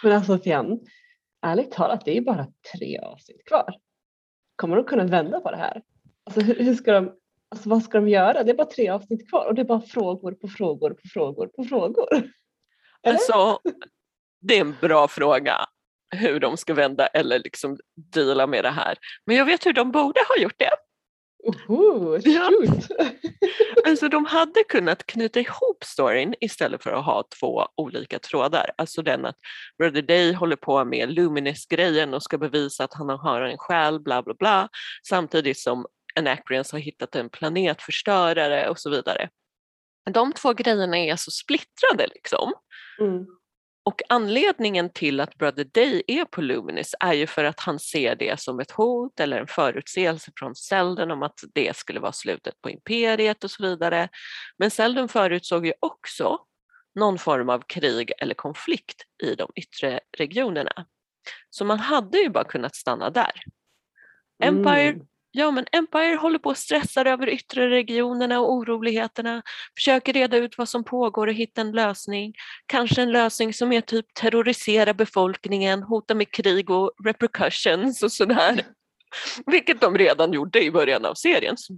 [0.04, 0.80] Men alltså Fian,
[1.46, 3.74] ärligt talat, det är bara tre avsnitt kvar.
[4.56, 5.82] Kommer de kunna vända på det här?
[6.26, 7.12] Alltså hur, hur ska de,
[7.56, 8.44] alltså vad ska de göra?
[8.44, 11.48] Det är bara tre avsnitt kvar och det är bara frågor på frågor på frågor
[11.48, 12.08] på frågor.
[12.14, 13.14] Eller?
[13.14, 13.60] Alltså,
[14.42, 15.66] det är en bra fråga
[16.16, 17.78] hur de ska vända eller liksom
[18.14, 18.98] deala med det här.
[19.26, 20.72] Men jag vet hur de borde ha gjort det.
[21.46, 22.50] Oho, Ja.
[23.88, 28.72] Alltså de hade kunnat knyta ihop storyn istället för att ha två olika trådar.
[28.78, 29.36] Alltså den att
[29.78, 34.24] Brother Day håller på med Luminous-grejen och ska bevisa att han har en själ, bla
[34.24, 34.70] bla bla.
[35.08, 35.86] Samtidigt som
[36.16, 39.30] Anacreons har hittat en planetförstörare och så vidare.
[40.12, 42.54] De två grejerna är så splittrade liksom.
[43.00, 43.26] Mm.
[43.86, 48.16] Och anledningen till att Brother Day är på Luminous är ju för att han ser
[48.16, 52.62] det som ett hot eller en förutsägelse från Seldon om att det skulle vara slutet
[52.62, 54.10] på imperiet och så vidare.
[54.58, 56.40] Men Seldon förutsåg ju också
[56.96, 60.86] någon form av krig eller konflikt i de yttre regionerna.
[61.50, 63.44] Så man hade ju bara kunnat stanna där.
[64.44, 65.08] Empire Mm.
[65.38, 69.42] Ja, men Empire håller på att stressa över yttre regionerna och oroligheterna,
[69.76, 72.34] försöker reda ut vad som pågår och hitta en lösning.
[72.66, 78.62] Kanske en lösning som är typ terrorisera befolkningen, hota med krig och repercussions och sådär.
[79.46, 81.58] Vilket de redan gjorde i början av serien.
[81.58, 81.78] Så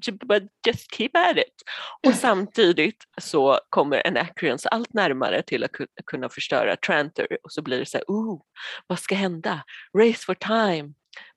[0.67, 1.63] just keep at it.
[2.07, 5.71] Och samtidigt så kommer Anacreons allt närmare till att
[6.05, 8.41] kunna förstöra Trantor och så blir det så här, oh,
[8.87, 9.63] vad ska hända?
[9.97, 10.93] Race for time.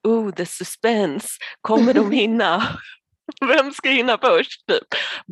[0.09, 1.29] Oh, the suspense.
[1.61, 2.79] Kommer de hinna?
[3.41, 4.67] Vem ska hinna först?
[4.67, 4.87] Typ.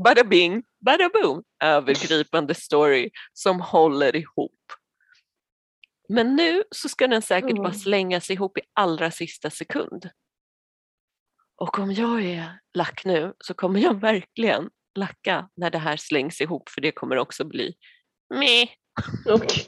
[0.05, 1.43] Bada bing, bada boom.
[1.65, 4.53] Övergripande story som håller ihop.
[6.09, 7.63] Men nu så ska den säkert mm.
[7.63, 10.11] bara slängas ihop i allra sista sekund.
[11.57, 16.41] Och om jag är lack nu så kommer jag verkligen lacka när det här slängs
[16.41, 17.75] ihop för det kommer också bli
[18.35, 18.69] meh.
[19.35, 19.65] Okay.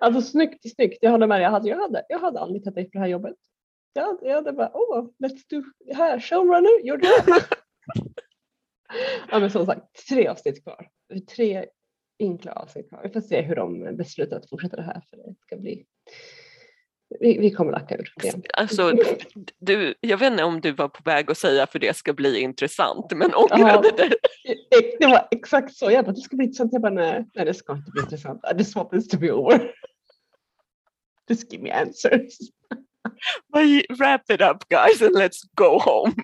[0.00, 1.42] Alltså snyggt snyggt, jag håller med.
[1.42, 3.36] Jag hade, jag hade, jag hade anlitat dig för det här jobbet.
[3.92, 5.62] Jag hade, jag hade bara, oh, let's do,
[5.94, 7.44] här, showrunner, gjorde det.
[9.30, 10.88] ja men som sagt, tre avsnitt kvar.
[11.36, 11.66] Tre
[12.18, 13.00] enkla avsnitt kvar.
[13.02, 15.86] Vi får se hur de beslutar att fortsätta det här för det ska bli
[17.20, 18.34] vi, vi kommer lacka ur det.
[18.54, 18.92] Alltså,
[19.58, 22.40] du, jag vet inte om du var på väg att säga för det ska bli
[22.40, 24.14] intressant men ångrade ja, det.
[25.00, 25.90] Det var exakt så.
[25.90, 26.72] Jag bara, det ska bli intressant.
[26.72, 28.42] Jag bara, nej, nej det ska inte bli intressant.
[28.90, 29.72] This to be over.
[31.28, 32.38] Just give me answers.
[33.98, 36.14] Wrap it up guys and let's go home.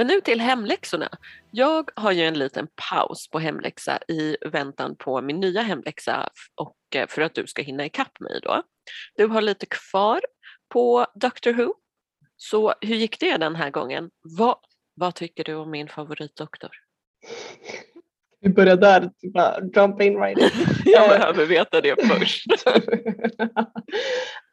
[0.00, 1.08] Men nu till hemläxorna.
[1.50, 6.76] Jag har ju en liten paus på hemläxa i väntan på min nya hemläxa och
[6.94, 8.62] eh, för att du ska hinna ikapp mig då.
[9.16, 10.20] Du har lite kvar
[10.68, 11.74] på Doctor Who.
[12.36, 14.10] Så hur gick det den här gången?
[14.38, 14.56] Vad,
[14.94, 16.70] vad tycker du om min favoritdoktor?
[18.40, 20.66] Vi börjar där, bara jump in right in.
[20.84, 22.46] jag behöver veta det först.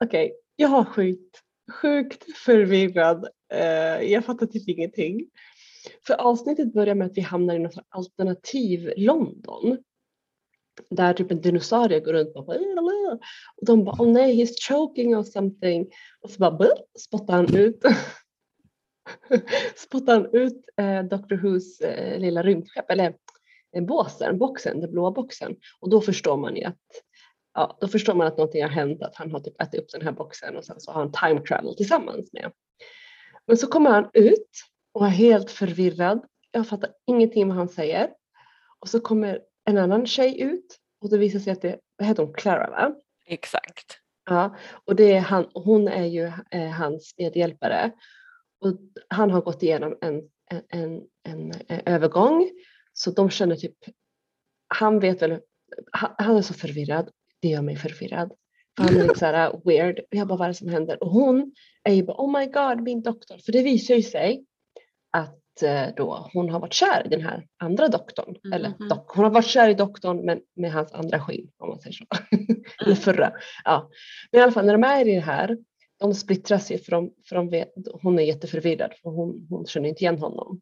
[0.04, 0.30] Okej, okay.
[0.56, 1.42] jag har sjukt,
[1.82, 3.28] sjukt förvirrad.
[3.54, 5.30] Uh, jag fattar typ ingenting.
[6.08, 9.78] För avsnittet börjar med att vi hamnar i något alternativ London.
[10.90, 12.58] Där typ en dinosaurie går runt och bara
[13.56, 15.88] och de bara oh nej he's choking or something
[16.22, 17.82] och så bara spottar han ut
[19.76, 21.36] spottar han ut eh, Dr.
[21.36, 23.16] Whos eh, lilla rymdskepp eller
[23.76, 26.86] eh, båsen, boxen, den blåa boxen och då förstår man ju att
[27.54, 30.02] ja, då förstår man att någonting har hänt, att han har typ ätit upp den
[30.02, 32.52] här boxen och sen så har han time travel tillsammans med.
[33.48, 34.50] Men så kommer han ut
[34.94, 36.26] och är helt förvirrad.
[36.52, 38.10] Jag fattar ingenting vad han säger.
[38.80, 42.24] Och så kommer en annan tjej ut och det visar sig att det, vad heter
[42.24, 42.96] hon, Clara va?
[43.26, 44.00] Exakt.
[44.26, 44.56] Ja,
[44.86, 47.92] och det är han, hon är ju eh, hans medhjälpare.
[48.60, 52.50] Och han har gått igenom en, en, en, en, en övergång
[52.94, 53.78] så de känner typ,
[54.68, 55.40] han vet väl,
[55.92, 57.10] han, han är så förvirrad,
[57.42, 58.34] det gör mig förvirrad.
[58.78, 61.04] Han är lite såhär weird, jag bara vad är det som händer?
[61.04, 61.52] Och hon
[61.84, 64.46] är ju bara oh my god min doktor, för det visar ju sig
[65.12, 68.36] att eh, då hon har varit kär i den här andra doktorn.
[68.46, 68.54] Mm.
[68.54, 68.90] Eller mm-hmm.
[68.90, 71.94] dock, hon har varit kär i doktorn men med hans andra skinn om man säger
[71.94, 72.06] så.
[72.82, 72.96] Eller mm.
[72.96, 73.32] förra.
[73.64, 73.90] Ja.
[74.32, 75.58] Men i alla fall när de är i det här,
[76.00, 79.90] de splittras ju för, de, för de vet, hon är jätteförvirrad för hon, hon känner
[79.90, 80.62] inte igen honom.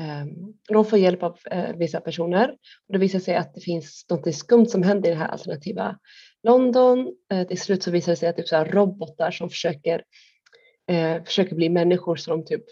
[0.00, 2.50] Um, de får hjälp av uh, vissa personer
[2.88, 5.98] och det visar sig att det finns något skumt som händer i det här alternativa
[6.42, 7.12] London.
[7.32, 10.02] Uh, till slut så visar det sig att det är robotar som försöker,
[10.90, 12.64] uh, försöker bli människor som typ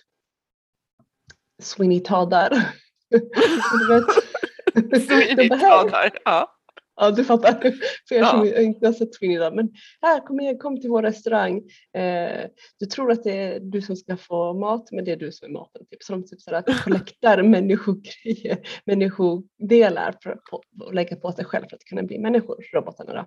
[1.62, 2.72] Sweeney Toddar.
[5.06, 6.59] Sweeney Toddar, ja.
[7.00, 7.60] Ja, du fattar.
[8.08, 9.54] För er som inte har sett Todd.
[9.54, 11.56] Men här, kom igen, kom till vår restaurang.
[11.96, 12.46] Eh,
[12.78, 15.48] du tror att det är du som ska få mat, men det är du som
[15.48, 15.86] är maten.
[15.90, 16.02] Typ.
[16.02, 21.84] Så de typ sådär, kollektar människogrejer, människodelar för att lägga på sig själv för att
[21.84, 23.12] kunna bli människor, robotarna.
[23.12, 23.26] Då.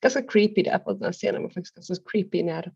[0.00, 2.72] Ganska creepy där på den här scenen, men faktiskt ganska creepy när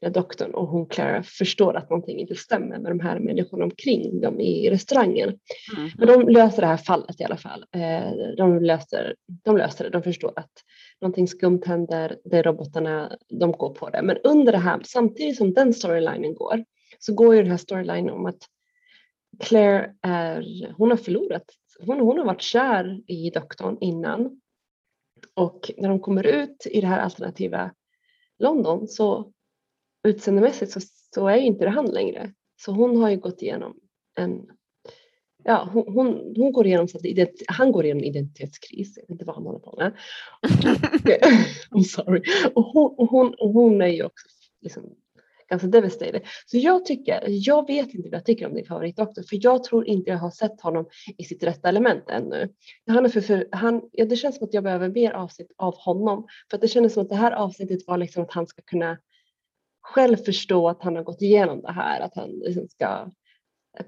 [0.00, 4.20] när doktorn och hon Clara förstår att någonting inte stämmer med de här människorna omkring
[4.20, 5.28] dem i restaurangen.
[5.76, 5.90] Mm.
[5.98, 7.64] Men de löser det här fallet i alla fall.
[7.72, 9.14] Eh, de löser,
[9.44, 10.52] de löser det, de förstår att
[11.00, 14.02] någonting skumt händer, det är robotarna, de går på det.
[14.02, 16.64] Men under det här, samtidigt som den storylinen går,
[16.98, 18.46] så går ju den här storylinen om att
[19.40, 21.44] Claire är, hon har förlorat,
[21.86, 24.40] hon, hon har varit kär i doktorn innan
[25.34, 27.70] och när de kommer ut i det här alternativa
[28.38, 29.32] London så
[30.08, 30.80] utseendemässigt så,
[31.14, 32.32] så är ju inte det han längre.
[32.60, 33.76] Så hon har ju gått igenom
[34.16, 34.46] en
[35.44, 37.04] Ja, hon, hon, hon går igenom, så att
[37.46, 39.92] han går igenom identitetskris, jag vet inte vad han håller på med.
[41.70, 42.22] I'm sorry.
[42.54, 44.26] Och hon, och hon, och hon är ju också
[44.60, 44.96] liksom
[45.50, 46.22] ganska devastated.
[46.46, 49.86] Så jag tycker, jag vet inte vad jag tycker om din favoritdoktor, för jag tror
[49.86, 50.86] inte jag har sett honom
[51.18, 52.48] i sitt rätta element ännu.
[52.86, 55.74] Han är för, för, han, ja, det känns som att jag behöver mer avsnitt av
[55.76, 58.62] honom, för att det kändes som att det här avsnittet var liksom att han ska
[58.62, 58.98] kunna
[59.90, 63.10] själv förstå att han har gått igenom det här, att han liksom ska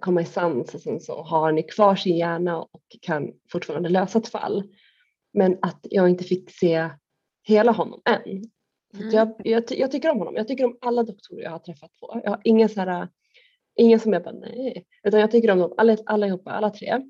[0.00, 4.18] komma i sans och sen så har han kvar sin hjärna och kan fortfarande lösa
[4.18, 4.62] ett fall.
[5.32, 6.90] Men att jag inte fick se
[7.42, 8.22] hela honom än.
[8.94, 9.10] Mm.
[9.10, 10.36] Jag, jag, jag tycker om honom.
[10.36, 12.20] Jag tycker om alla doktorer jag har träffat på.
[12.24, 13.08] Jag har ingen, så här,
[13.76, 14.84] ingen som jag bara nej.
[15.02, 17.00] Utan jag tycker om dem alla, allihopa, alla tre.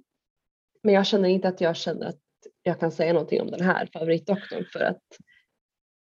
[0.82, 2.20] Men jag känner inte att jag känner att
[2.62, 5.02] jag kan säga någonting om den här favoritdoktorn för att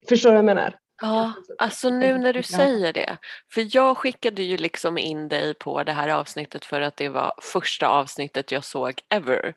[0.08, 0.78] Förstår du vad jag menar?
[1.00, 3.16] Ja, alltså nu när du säger det.
[3.52, 7.32] För jag skickade ju liksom in dig på det här avsnittet för att det var
[7.42, 9.54] första avsnittet jag såg ever.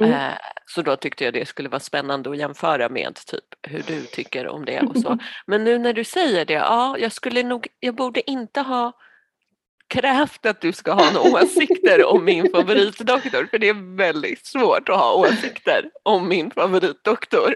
[0.00, 0.12] Mm.
[0.12, 4.02] Eh, så då tyckte jag det skulle vara spännande att jämföra med typ hur du
[4.02, 5.18] tycker om det och så.
[5.46, 8.92] Men nu när du säger det, ja, jag skulle nog, jag borde inte ha
[9.92, 14.88] krävt att du ska ha några åsikter om min favoritdoktor för det är väldigt svårt
[14.88, 17.54] att ha åsikter om min favoritdoktor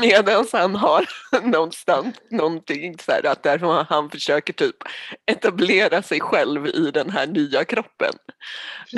[0.00, 1.08] medan han har
[1.42, 4.76] någonstans någonting så här att där han försöker typ
[5.26, 8.12] etablera sig själv i den här nya kroppen.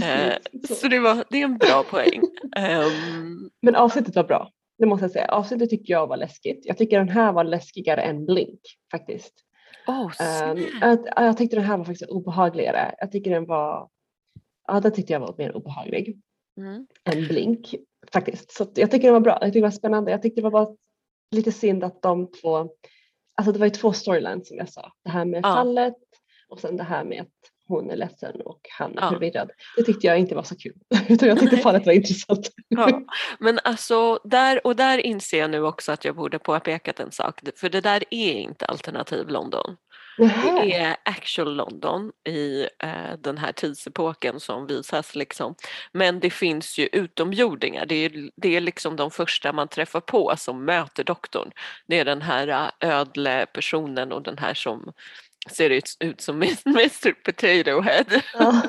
[0.03, 0.69] Eh, Precis.
[0.69, 0.75] Så.
[0.75, 2.23] Så det, var, det är en bra poäng.
[2.57, 4.51] Ehm, Men avsnittet var bra.
[4.79, 5.27] Det måste jag säga.
[5.29, 6.61] Avsnittet tycker jag var läskigt.
[6.65, 8.61] Jag tycker den här var läskigare än Blink
[8.91, 9.48] faktiskt.
[9.89, 10.67] Oh, snäll.
[10.81, 12.95] jag, jag tyckte den här var faktiskt obehagligare.
[12.99, 13.89] Jag tycker den var,
[14.67, 16.21] ja den tyckte jag var mer obehaglig
[16.57, 16.87] mm.
[17.05, 17.75] än Blink
[18.13, 18.53] faktiskt.
[18.53, 19.39] Så jag tycker den var bra.
[19.41, 20.11] Jag tycker det var spännande.
[20.11, 20.77] Jag tyckte det var bara
[21.31, 22.57] lite synd att de två,
[23.35, 24.93] alltså det var ju två storylines som jag sa.
[25.05, 25.55] Det här med Ja.
[25.55, 25.95] fallet
[26.49, 29.11] och sen det här med att hon är ledsen och han är Ja.
[29.11, 29.51] förvirrad.
[29.77, 30.75] Det tyckte jag inte var så kul.
[31.09, 31.63] Utan jag tyckte Nej.
[31.63, 32.51] fallet var intressant.
[32.69, 33.03] Ja,
[33.39, 37.41] men alltså där och där inser jag nu också att jag borde påpekat en sak
[37.57, 39.77] för det där är inte alternativ London.
[40.19, 40.65] Nähä.
[40.65, 45.55] Det är actual London i eh, den här tidsepoken som visas liksom.
[45.93, 47.87] Men det finns ju utomjordingar.
[47.87, 51.51] Det är, det är liksom de första man träffar på som möter doktorn.
[51.87, 52.49] Det är den här
[52.81, 54.93] eh, ödle personen och den här som
[55.49, 58.23] ser ut, ut som Mr Potato Head.
[58.39, 58.63] Ja.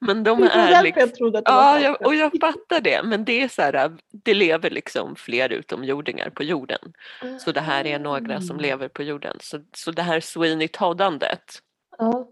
[0.00, 2.32] Men de Det var är därför liksom jag trodde att var Ja, jag, och jag
[2.40, 3.92] fattar det, men det är så här,
[4.24, 6.78] det lever liksom fler utomjordingar på jorden.
[7.40, 8.60] Så det här är några som Ah.
[8.60, 9.36] lever på jorden.
[9.40, 11.58] Så, så det här Sweeney Toddandet,
[11.98, 12.28] Ja.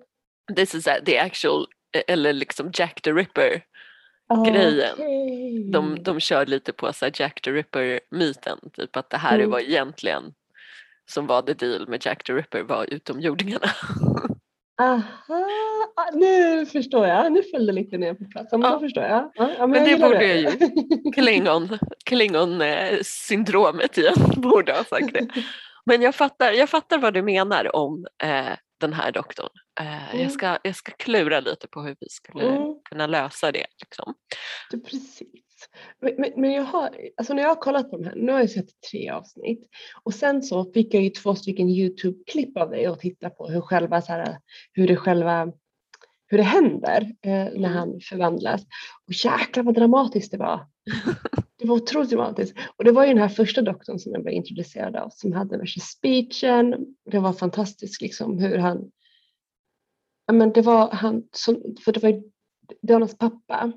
[0.56, 1.66] this is the actual,
[2.06, 3.62] eller liksom Jack the Ripper,
[4.46, 4.92] Grejen.
[4.94, 5.70] okej.
[5.72, 9.38] de, de kör lite på så här Jack the Ripper-myten, typ att det här är
[9.38, 9.50] Mm.
[9.50, 10.34] vad egentligen
[11.10, 13.66] som var the deal med Jack the Ripper var utomjordingarna.
[14.82, 15.02] Aha,
[15.96, 17.32] ah, nu förstår jag.
[17.32, 18.48] Nu föll det lite ner på plats.
[18.52, 18.80] Ja, men Ja.
[18.80, 19.30] förstår jag.
[19.34, 20.50] Ja, ja, Men jag det borde jag ju.
[21.14, 25.28] Klingon, Klingon-syndromet igen borde ha sagt det.
[25.86, 28.46] Men jag fattar, jag fattar vad du menar om eh,
[28.80, 29.48] den här doktorn.
[29.80, 30.22] Eh, Mm.
[30.22, 32.74] jag, ska, jag ska klura lite på hur vi skulle Mm.
[32.90, 33.66] kunna lösa det.
[33.82, 34.14] Liksom.
[34.84, 35.28] Precis.
[36.00, 38.50] Men, men, jag har, alltså när jag har kollat på de här, nu har jag
[38.50, 39.68] sett tre avsnitt
[40.02, 43.60] och sen så fick jag ju två stycken Youtube-klipp av dig och titta på hur
[43.60, 44.38] själva så här,
[44.72, 45.52] hur det själva
[46.26, 47.72] hur det händer eh, när Mm.
[47.72, 48.62] han förvandlas.
[49.06, 50.66] Och jäklar vad dramatiskt det var.
[51.58, 52.58] Det var otroligt dramatiskt.
[52.76, 55.58] Och det var ju den här första doktorn som jag var introducerad av som hade
[55.58, 56.74] värsta speechen.
[57.10, 58.90] Det var fantastiskt liksom hur han
[60.26, 62.22] Ja, men det var han som, för det var ju
[62.92, 63.72] hans pappa.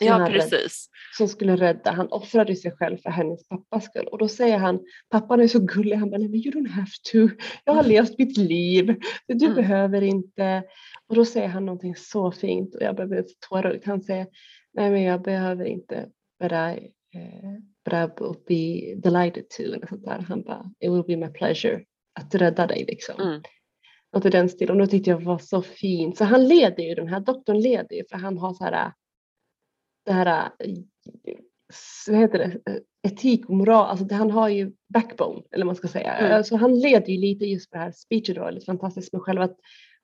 [0.00, 0.88] Ja, precis.
[1.16, 1.90] som skulle rädda.
[1.90, 4.06] Han offrade sig själv för hennes pappas skull.
[4.06, 4.80] Och då säger han,
[5.10, 7.28] pappan är så gullig, han bara, nej men you don't have to.
[7.64, 8.96] Jag har levt mitt liv,
[9.26, 9.54] du Mm.
[9.56, 10.62] behöver inte.
[11.08, 13.82] Och då säger han någonting så fint och jag bli tårögd.
[13.86, 14.26] Han säger,
[14.74, 16.08] nej men jag behöver inte,
[16.40, 17.52] but I, eh,
[17.84, 19.62] but I will be delighted to.
[19.62, 20.18] Eller sånt där.
[20.28, 21.84] Han bara, it will be my pleasure
[22.20, 23.20] att rädda dig liksom.
[23.20, 23.42] Mm.
[24.12, 24.76] Något i den stilen.
[24.76, 26.16] Och då tyckte jag var så fint.
[26.16, 28.92] Så han leder ju, den här doktorn leder ju för han har så här
[30.08, 30.74] det här, eh,
[32.08, 35.76] vad heter det, eh, etik och moral, alltså det, han har ju backbone, eller man
[35.76, 36.12] ska säga.
[36.14, 36.36] Mm.
[36.36, 39.44] Alltså han leder ju lite just på det här speechen då, lite fantastiskt, men själva
[39.44, 39.56] att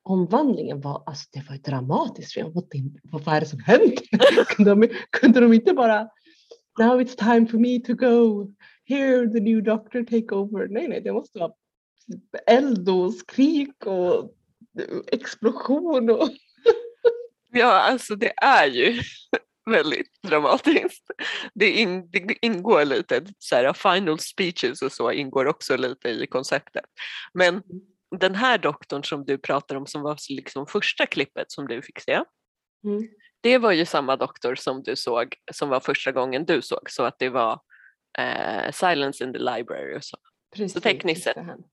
[0.03, 3.61] omvandlingen var, alltså det var ju dramatiskt jag vad, det- vad, vad är det som
[3.61, 3.97] händer?
[4.57, 6.09] kunde, de, kunde de inte bara,
[6.79, 8.47] now it's time for me to go,
[8.85, 10.69] here the new doctor take over.
[10.69, 11.53] Nej, nej, det måste vara
[12.47, 14.31] eld och skrik och
[15.13, 16.29] explosion och
[17.57, 19.01] Ja, alltså det är ju
[19.71, 21.11] väldigt dramatiskt.
[21.55, 26.27] Det, in, det ingår lite, så här, final speeches och så ingår också lite i
[26.27, 26.85] konceptet.
[27.35, 27.63] Men
[28.19, 32.01] den här doktorn som du pratar om som var liksom första klippet som du fick
[32.01, 32.21] se,
[32.85, 33.09] Mm.
[33.41, 37.03] det var ju samma doktor som du såg, som var första gången du såg, så
[37.03, 37.61] att det var
[38.19, 40.17] eh, Silence in the Library och så.
[40.57, 41.67] Precis, tekniskt just det sett.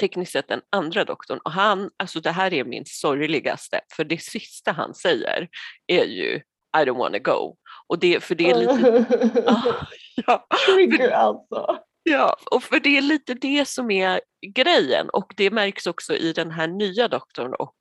[0.00, 4.22] tekniskt sett den andra doktorn och han, alltså det här är min sorgligaste för det
[4.22, 5.48] sista han säger
[5.86, 6.42] är ju
[6.76, 7.56] I don't wanna go.
[7.86, 9.06] Och det, för det är lite,
[9.46, 9.86] Ah,
[10.26, 11.78] ja, Trigger alltså.
[12.02, 16.32] ja, och för det är lite det som är grejen och det märks också i
[16.32, 17.76] den här nya doktorn och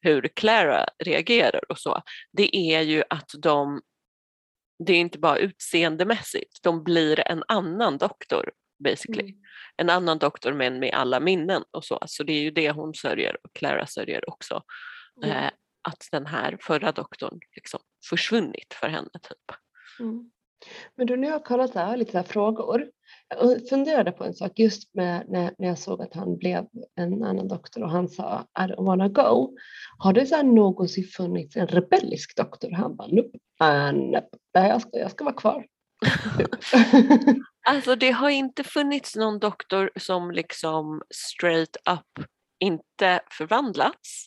[0.00, 2.02] hur Clara reagerar och så.
[2.32, 3.80] Det är ju att de,
[4.86, 8.50] det är inte bara utseendemässigt, de blir en annan doktor
[8.84, 9.28] basically.
[9.28, 9.42] Mm.
[9.76, 11.98] En annan doktor men med alla minnen och så.
[12.06, 14.62] Så det är ju det hon sörjer och Clara sörjer också.
[15.24, 15.36] Mm.
[15.36, 15.50] Eh,
[15.86, 17.80] att den här förra doktorn liksom
[18.10, 19.56] försvunnit för henne typ.
[20.00, 20.30] Mm.
[20.96, 22.90] Men då när jag har kollat så här, lite så här frågor.
[23.28, 27.24] Jag funderade på en sak just med när, när jag såg att han blev en
[27.24, 29.56] annan doktor och han sa I don't wanna go.
[29.98, 32.70] Har det så här någonsin funnits en rebellisk doktor?
[32.70, 34.28] Han bara nope, uh, nope.
[34.54, 35.66] Nej, jag, ska, jag ska vara kvar.
[37.68, 42.26] Alltså det har inte funnits någon doktor som liksom straight up
[42.58, 44.26] inte förvandlats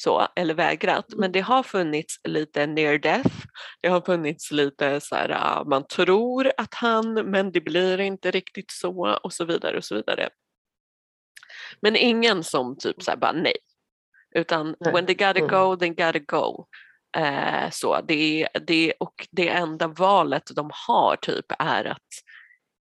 [0.00, 3.36] så, eller vägrat, men det har funnits lite near death.
[3.80, 8.30] Det har funnits lite så här, ah, man tror att han, men det blir inte
[8.30, 10.28] riktigt så och så vidare och så vidare.
[11.80, 13.56] Men ingen som typ så här bara nej,
[14.34, 14.92] utan Nej.
[14.92, 15.48] when they gotta Mm.
[15.48, 16.66] go, then gotta go.
[17.16, 22.08] Eh, så det, det, och det enda valet de har typ är att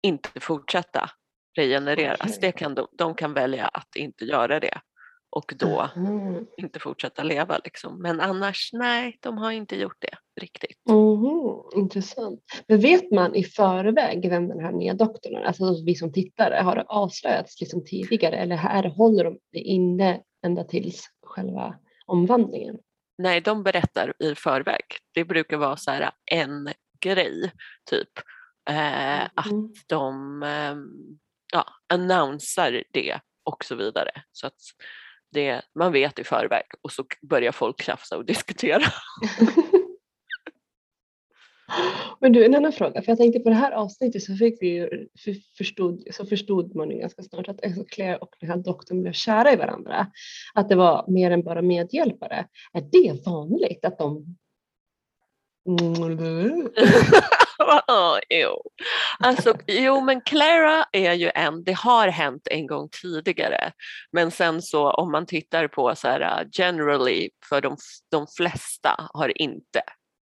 [0.03, 1.11] inte fortsätta
[1.57, 2.21] regenereras.
[2.21, 2.39] Okej.
[2.41, 4.81] Det kan de, de kan välja att inte göra det
[5.39, 6.47] och då Mm.
[6.57, 7.59] inte fortsätta leva.
[7.65, 8.03] Liksom.
[8.03, 10.79] Men annars, nej, de har inte gjort det riktigt.
[10.89, 12.41] Mhm, intressant.
[12.69, 15.43] Men vet man i förväg vem den här nya doktorn är?
[15.43, 20.21] Alltså vi som tittare, har det avslöjats liksom tidigare eller här håller de det inne
[20.47, 21.75] ända tills själva
[22.07, 22.77] omvandlingen?
[23.19, 24.85] Nej, de berättar i förväg.
[25.15, 26.69] Det brukar vara så här en
[27.01, 27.53] grej,
[27.91, 28.09] typ.
[28.71, 29.73] Eh, att Mm.
[29.87, 30.89] de ehm,
[31.53, 34.11] ja, annonsar det och så vidare.
[34.33, 34.55] Så att
[35.33, 38.83] det, man vet i förväg och så börjar folk krafsa och diskutera.
[42.21, 44.69] Men du, en annan fråga, för jag tänkte på det här avsnittet så fick vi
[44.69, 49.03] ju, för, förstod, så förstod man ju ganska snart att Claire och den här doktorn
[49.03, 50.07] blev kära i varandra.
[50.55, 52.47] Att det var mer än bara medhjälpare.
[52.73, 54.37] Är det vanligt att de
[57.87, 58.63] Ja, jo.
[59.19, 63.73] Alltså, jo, men Clara är ju en, det har hänt en gång tidigare.
[64.13, 67.77] Men sen så om man tittar på så här uh, generally, för de,
[68.11, 69.83] de flesta har inte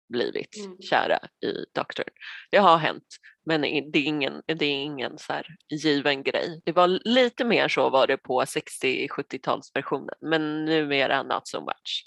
[0.10, 0.78] blivit Mm.
[0.82, 2.08] kära i doktorn.
[2.52, 3.04] Det har hänt,
[3.46, 5.34] men det är ingen, det är ingen så
[5.70, 6.62] given grej.
[6.66, 12.06] Det var lite mer så var det på 60-70-talsversionen, men numera not so much.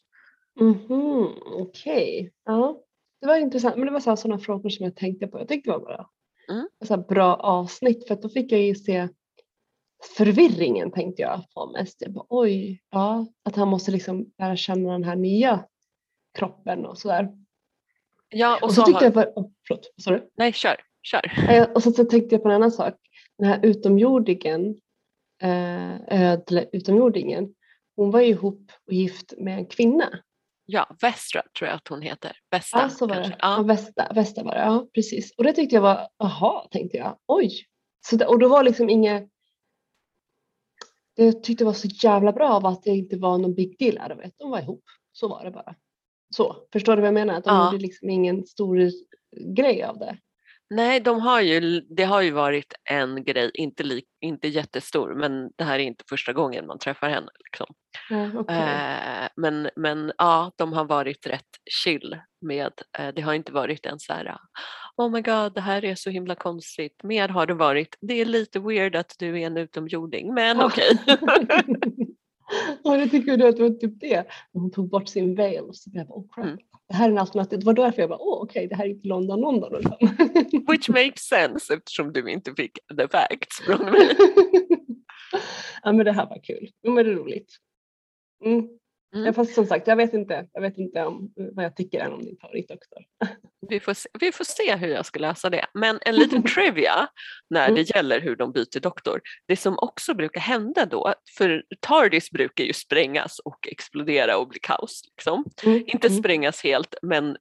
[0.61, 2.83] Mhm, Okej, ja.
[3.21, 5.39] Det var intressant, men det var sådana frågor som jag tänkte på.
[5.39, 6.11] Jag tyckte det var bra.
[6.51, 6.69] Mm.
[6.85, 9.09] Så bra avsnitt för att då fick jag ju se
[10.17, 11.97] förvirringen tänkte jag på mest.
[12.01, 15.65] Jag bara, oj, ja, att han måste liksom lära känna den här nya
[16.39, 17.29] kroppen och sådär.
[18.29, 20.31] Ja, och, Och så, så tyckte har, jag bara, oh, förlåt, du?
[20.37, 21.33] nej, kör, kör.
[21.47, 22.95] Nej, Och så, så tänkte jag på en annan sak.
[23.39, 24.77] Den här utomjordingen,
[25.43, 26.39] eh,
[26.73, 27.55] utomjordingen,
[27.97, 30.21] hon var ju ihop och gift med en kvinna.
[30.67, 32.37] Ja, Västra tror jag att hon heter.
[32.51, 33.33] Västa Ja, så var kanske.
[33.33, 33.39] det.
[33.41, 33.57] Ja.
[33.57, 33.63] Ja.
[33.63, 35.35] Västa, Västa var det, ja precis.
[35.37, 37.51] Och det tyckte jag var, aha, tänkte jag, oj.
[38.07, 39.29] Så det, och då var liksom inget,
[41.17, 43.97] det jag tyckte var så jävla bra av att det inte var någon big deal.
[44.09, 45.75] Jag vet, de var ihop, så var det bara.
[46.37, 47.35] Så, förstår du vad jag menar?
[47.35, 47.65] Att de Ja.
[47.73, 48.91] gjorde liksom ingen stor
[49.57, 50.19] grej av det.
[50.71, 55.51] Nej, de har ju, det har ju varit en grej, inte, li, inte jättestor, men
[55.57, 57.29] det här är inte första gången man träffar henne.
[57.45, 57.67] Liksom.
[58.11, 58.57] Ja, okej.
[58.57, 61.51] Eh, men, men ja, de har varit rätt
[61.85, 64.37] chill med, eh, det har inte varit en så här,
[64.97, 67.03] oh my god, det här är så himla konstigt.
[67.03, 70.99] Mer har det varit, det är lite weird att du är en utomjording, men okej.
[72.85, 74.27] Ja, det tycker du att det var typ det.
[74.53, 76.47] Hon tog bort sin veil så blev jag bara, oh crap.
[76.47, 76.59] Mm.
[76.89, 77.59] Det här är en alternativ.
[77.59, 79.75] Det var därför jag bara, åh okej, det här är inte London, London.
[79.75, 79.99] Utan.
[80.69, 84.09] Which makes sense eftersom du inte fick the facts från mig.
[85.83, 86.71] ja men det här var kul.
[86.83, 87.57] Jo men det är roligt.
[88.45, 88.69] Mm.
[89.17, 89.35] Mm.
[89.35, 92.25] Fast som sagt, jag vet inte, jag vet inte om, vad jag tycker än om
[92.25, 93.03] din favoritdoktor.
[93.69, 95.67] Vi får, se, vi får se hur jag ska lösa det.
[95.75, 97.09] Men en liten trivia
[97.51, 97.75] när Mm.
[97.75, 99.21] det gäller hur de byter doktor.
[99.49, 104.59] Det som också brukar hända då, för TARDIS brukar ju sprängas och explodera och bli
[104.63, 105.03] kaos.
[105.17, 105.45] Liksom.
[105.65, 105.85] Mm.
[105.87, 106.19] Inte mm.
[106.19, 107.37] sprängas helt men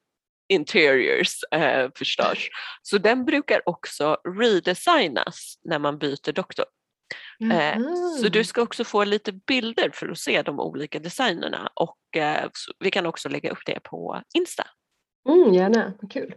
[0.49, 2.49] interiors eh, förstörs.
[2.81, 6.65] Så den brukar också redesignas när man byter doktor.
[7.51, 7.79] Eh,
[8.21, 8.43] Så du Aha.
[8.43, 12.49] ska också få lite bilder för att se de olika designerna och eh,
[12.79, 14.67] vi kan också lägga upp det på Insta.
[15.29, 16.35] Mm, gärna, vad kul.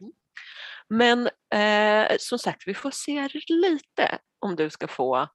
[0.88, 5.28] Men eh, som sagt, vi får se lite om du ska få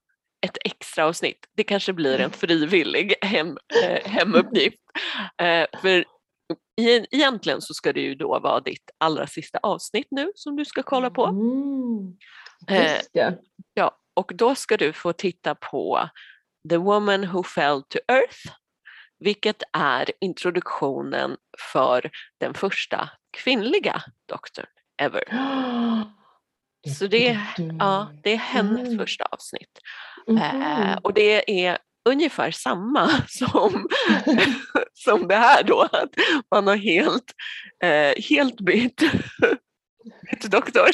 [0.46, 1.46] ett extra avsnitt.
[1.56, 4.78] Det kanske blir en frivillig hem, eh, hemuppgift.
[5.42, 6.04] Eh, för
[7.10, 10.82] egentligen så ska det ju då vara ditt allra sista avsnitt nu som du ska
[10.82, 11.26] kolla på.
[11.26, 12.16] Mm.
[12.66, 13.02] Det.
[13.74, 16.08] Ja, och då ska du få titta på
[16.70, 18.38] The Woman Who Fell to Earth,
[19.18, 21.36] vilket är introduktionen
[21.72, 22.10] för
[22.40, 24.66] den första kvinnliga doktorn
[25.02, 25.24] ever.
[26.98, 27.38] Så det,
[27.78, 28.98] ja, det är hennes Mm.
[28.98, 29.80] första avsnitt.
[30.26, 30.38] Mhm.
[30.62, 33.88] Eh, och det är ungefär samma som,
[34.92, 36.10] som det här då, att
[36.50, 37.32] man har helt,
[37.82, 39.00] eh, helt bytt,
[40.30, 40.88] bytt doktor.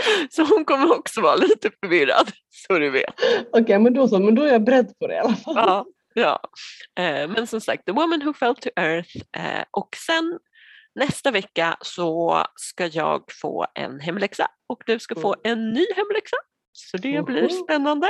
[0.30, 3.14] Så hon kommer också vara lite förvirrad, så du vet.
[3.52, 5.54] Okej, men då så, men då är jag beredd på det i alla fall.
[5.56, 6.40] Ja, ja.
[6.98, 10.38] Eh, men som sagt, The Woman Who Fell to Earth eh, och sen
[10.94, 16.36] nästa vecka så ska jag få en hemläxa och du ska få en ny hemläxa.
[16.72, 18.08] Så det blir spännande.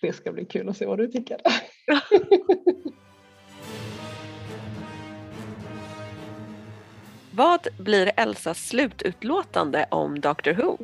[0.00, 1.40] Det ska bli kul att se vad du tycker.
[7.32, 10.78] Vad blir Elsas slututlåtande om Doctor Who?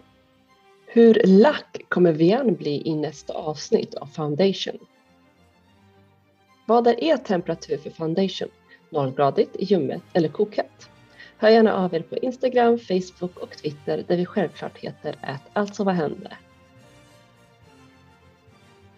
[0.86, 4.78] Hur lack kommer Vian bli i nästa avsnitt av Foundation?
[6.66, 8.48] Vad är er temperatur för foundation?
[8.90, 10.88] Nollgradigt, ljummet eller kokhett?
[11.36, 15.84] Hör gärna av er på Instagram, Facebook och Twitter där vi självklart heter att Alltså
[15.84, 16.36] vad hände?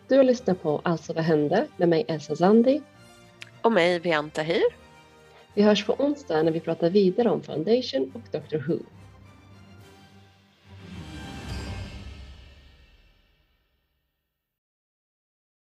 [0.08, 2.82] Du har lyssnat på Alltså vad hände med mig Elsa Zandi.
[3.62, 4.62] Och mig, Vian Tahir.
[5.54, 8.78] Vi hörs på onsdag när vi pratar vidare om Foundation och Doctor Who.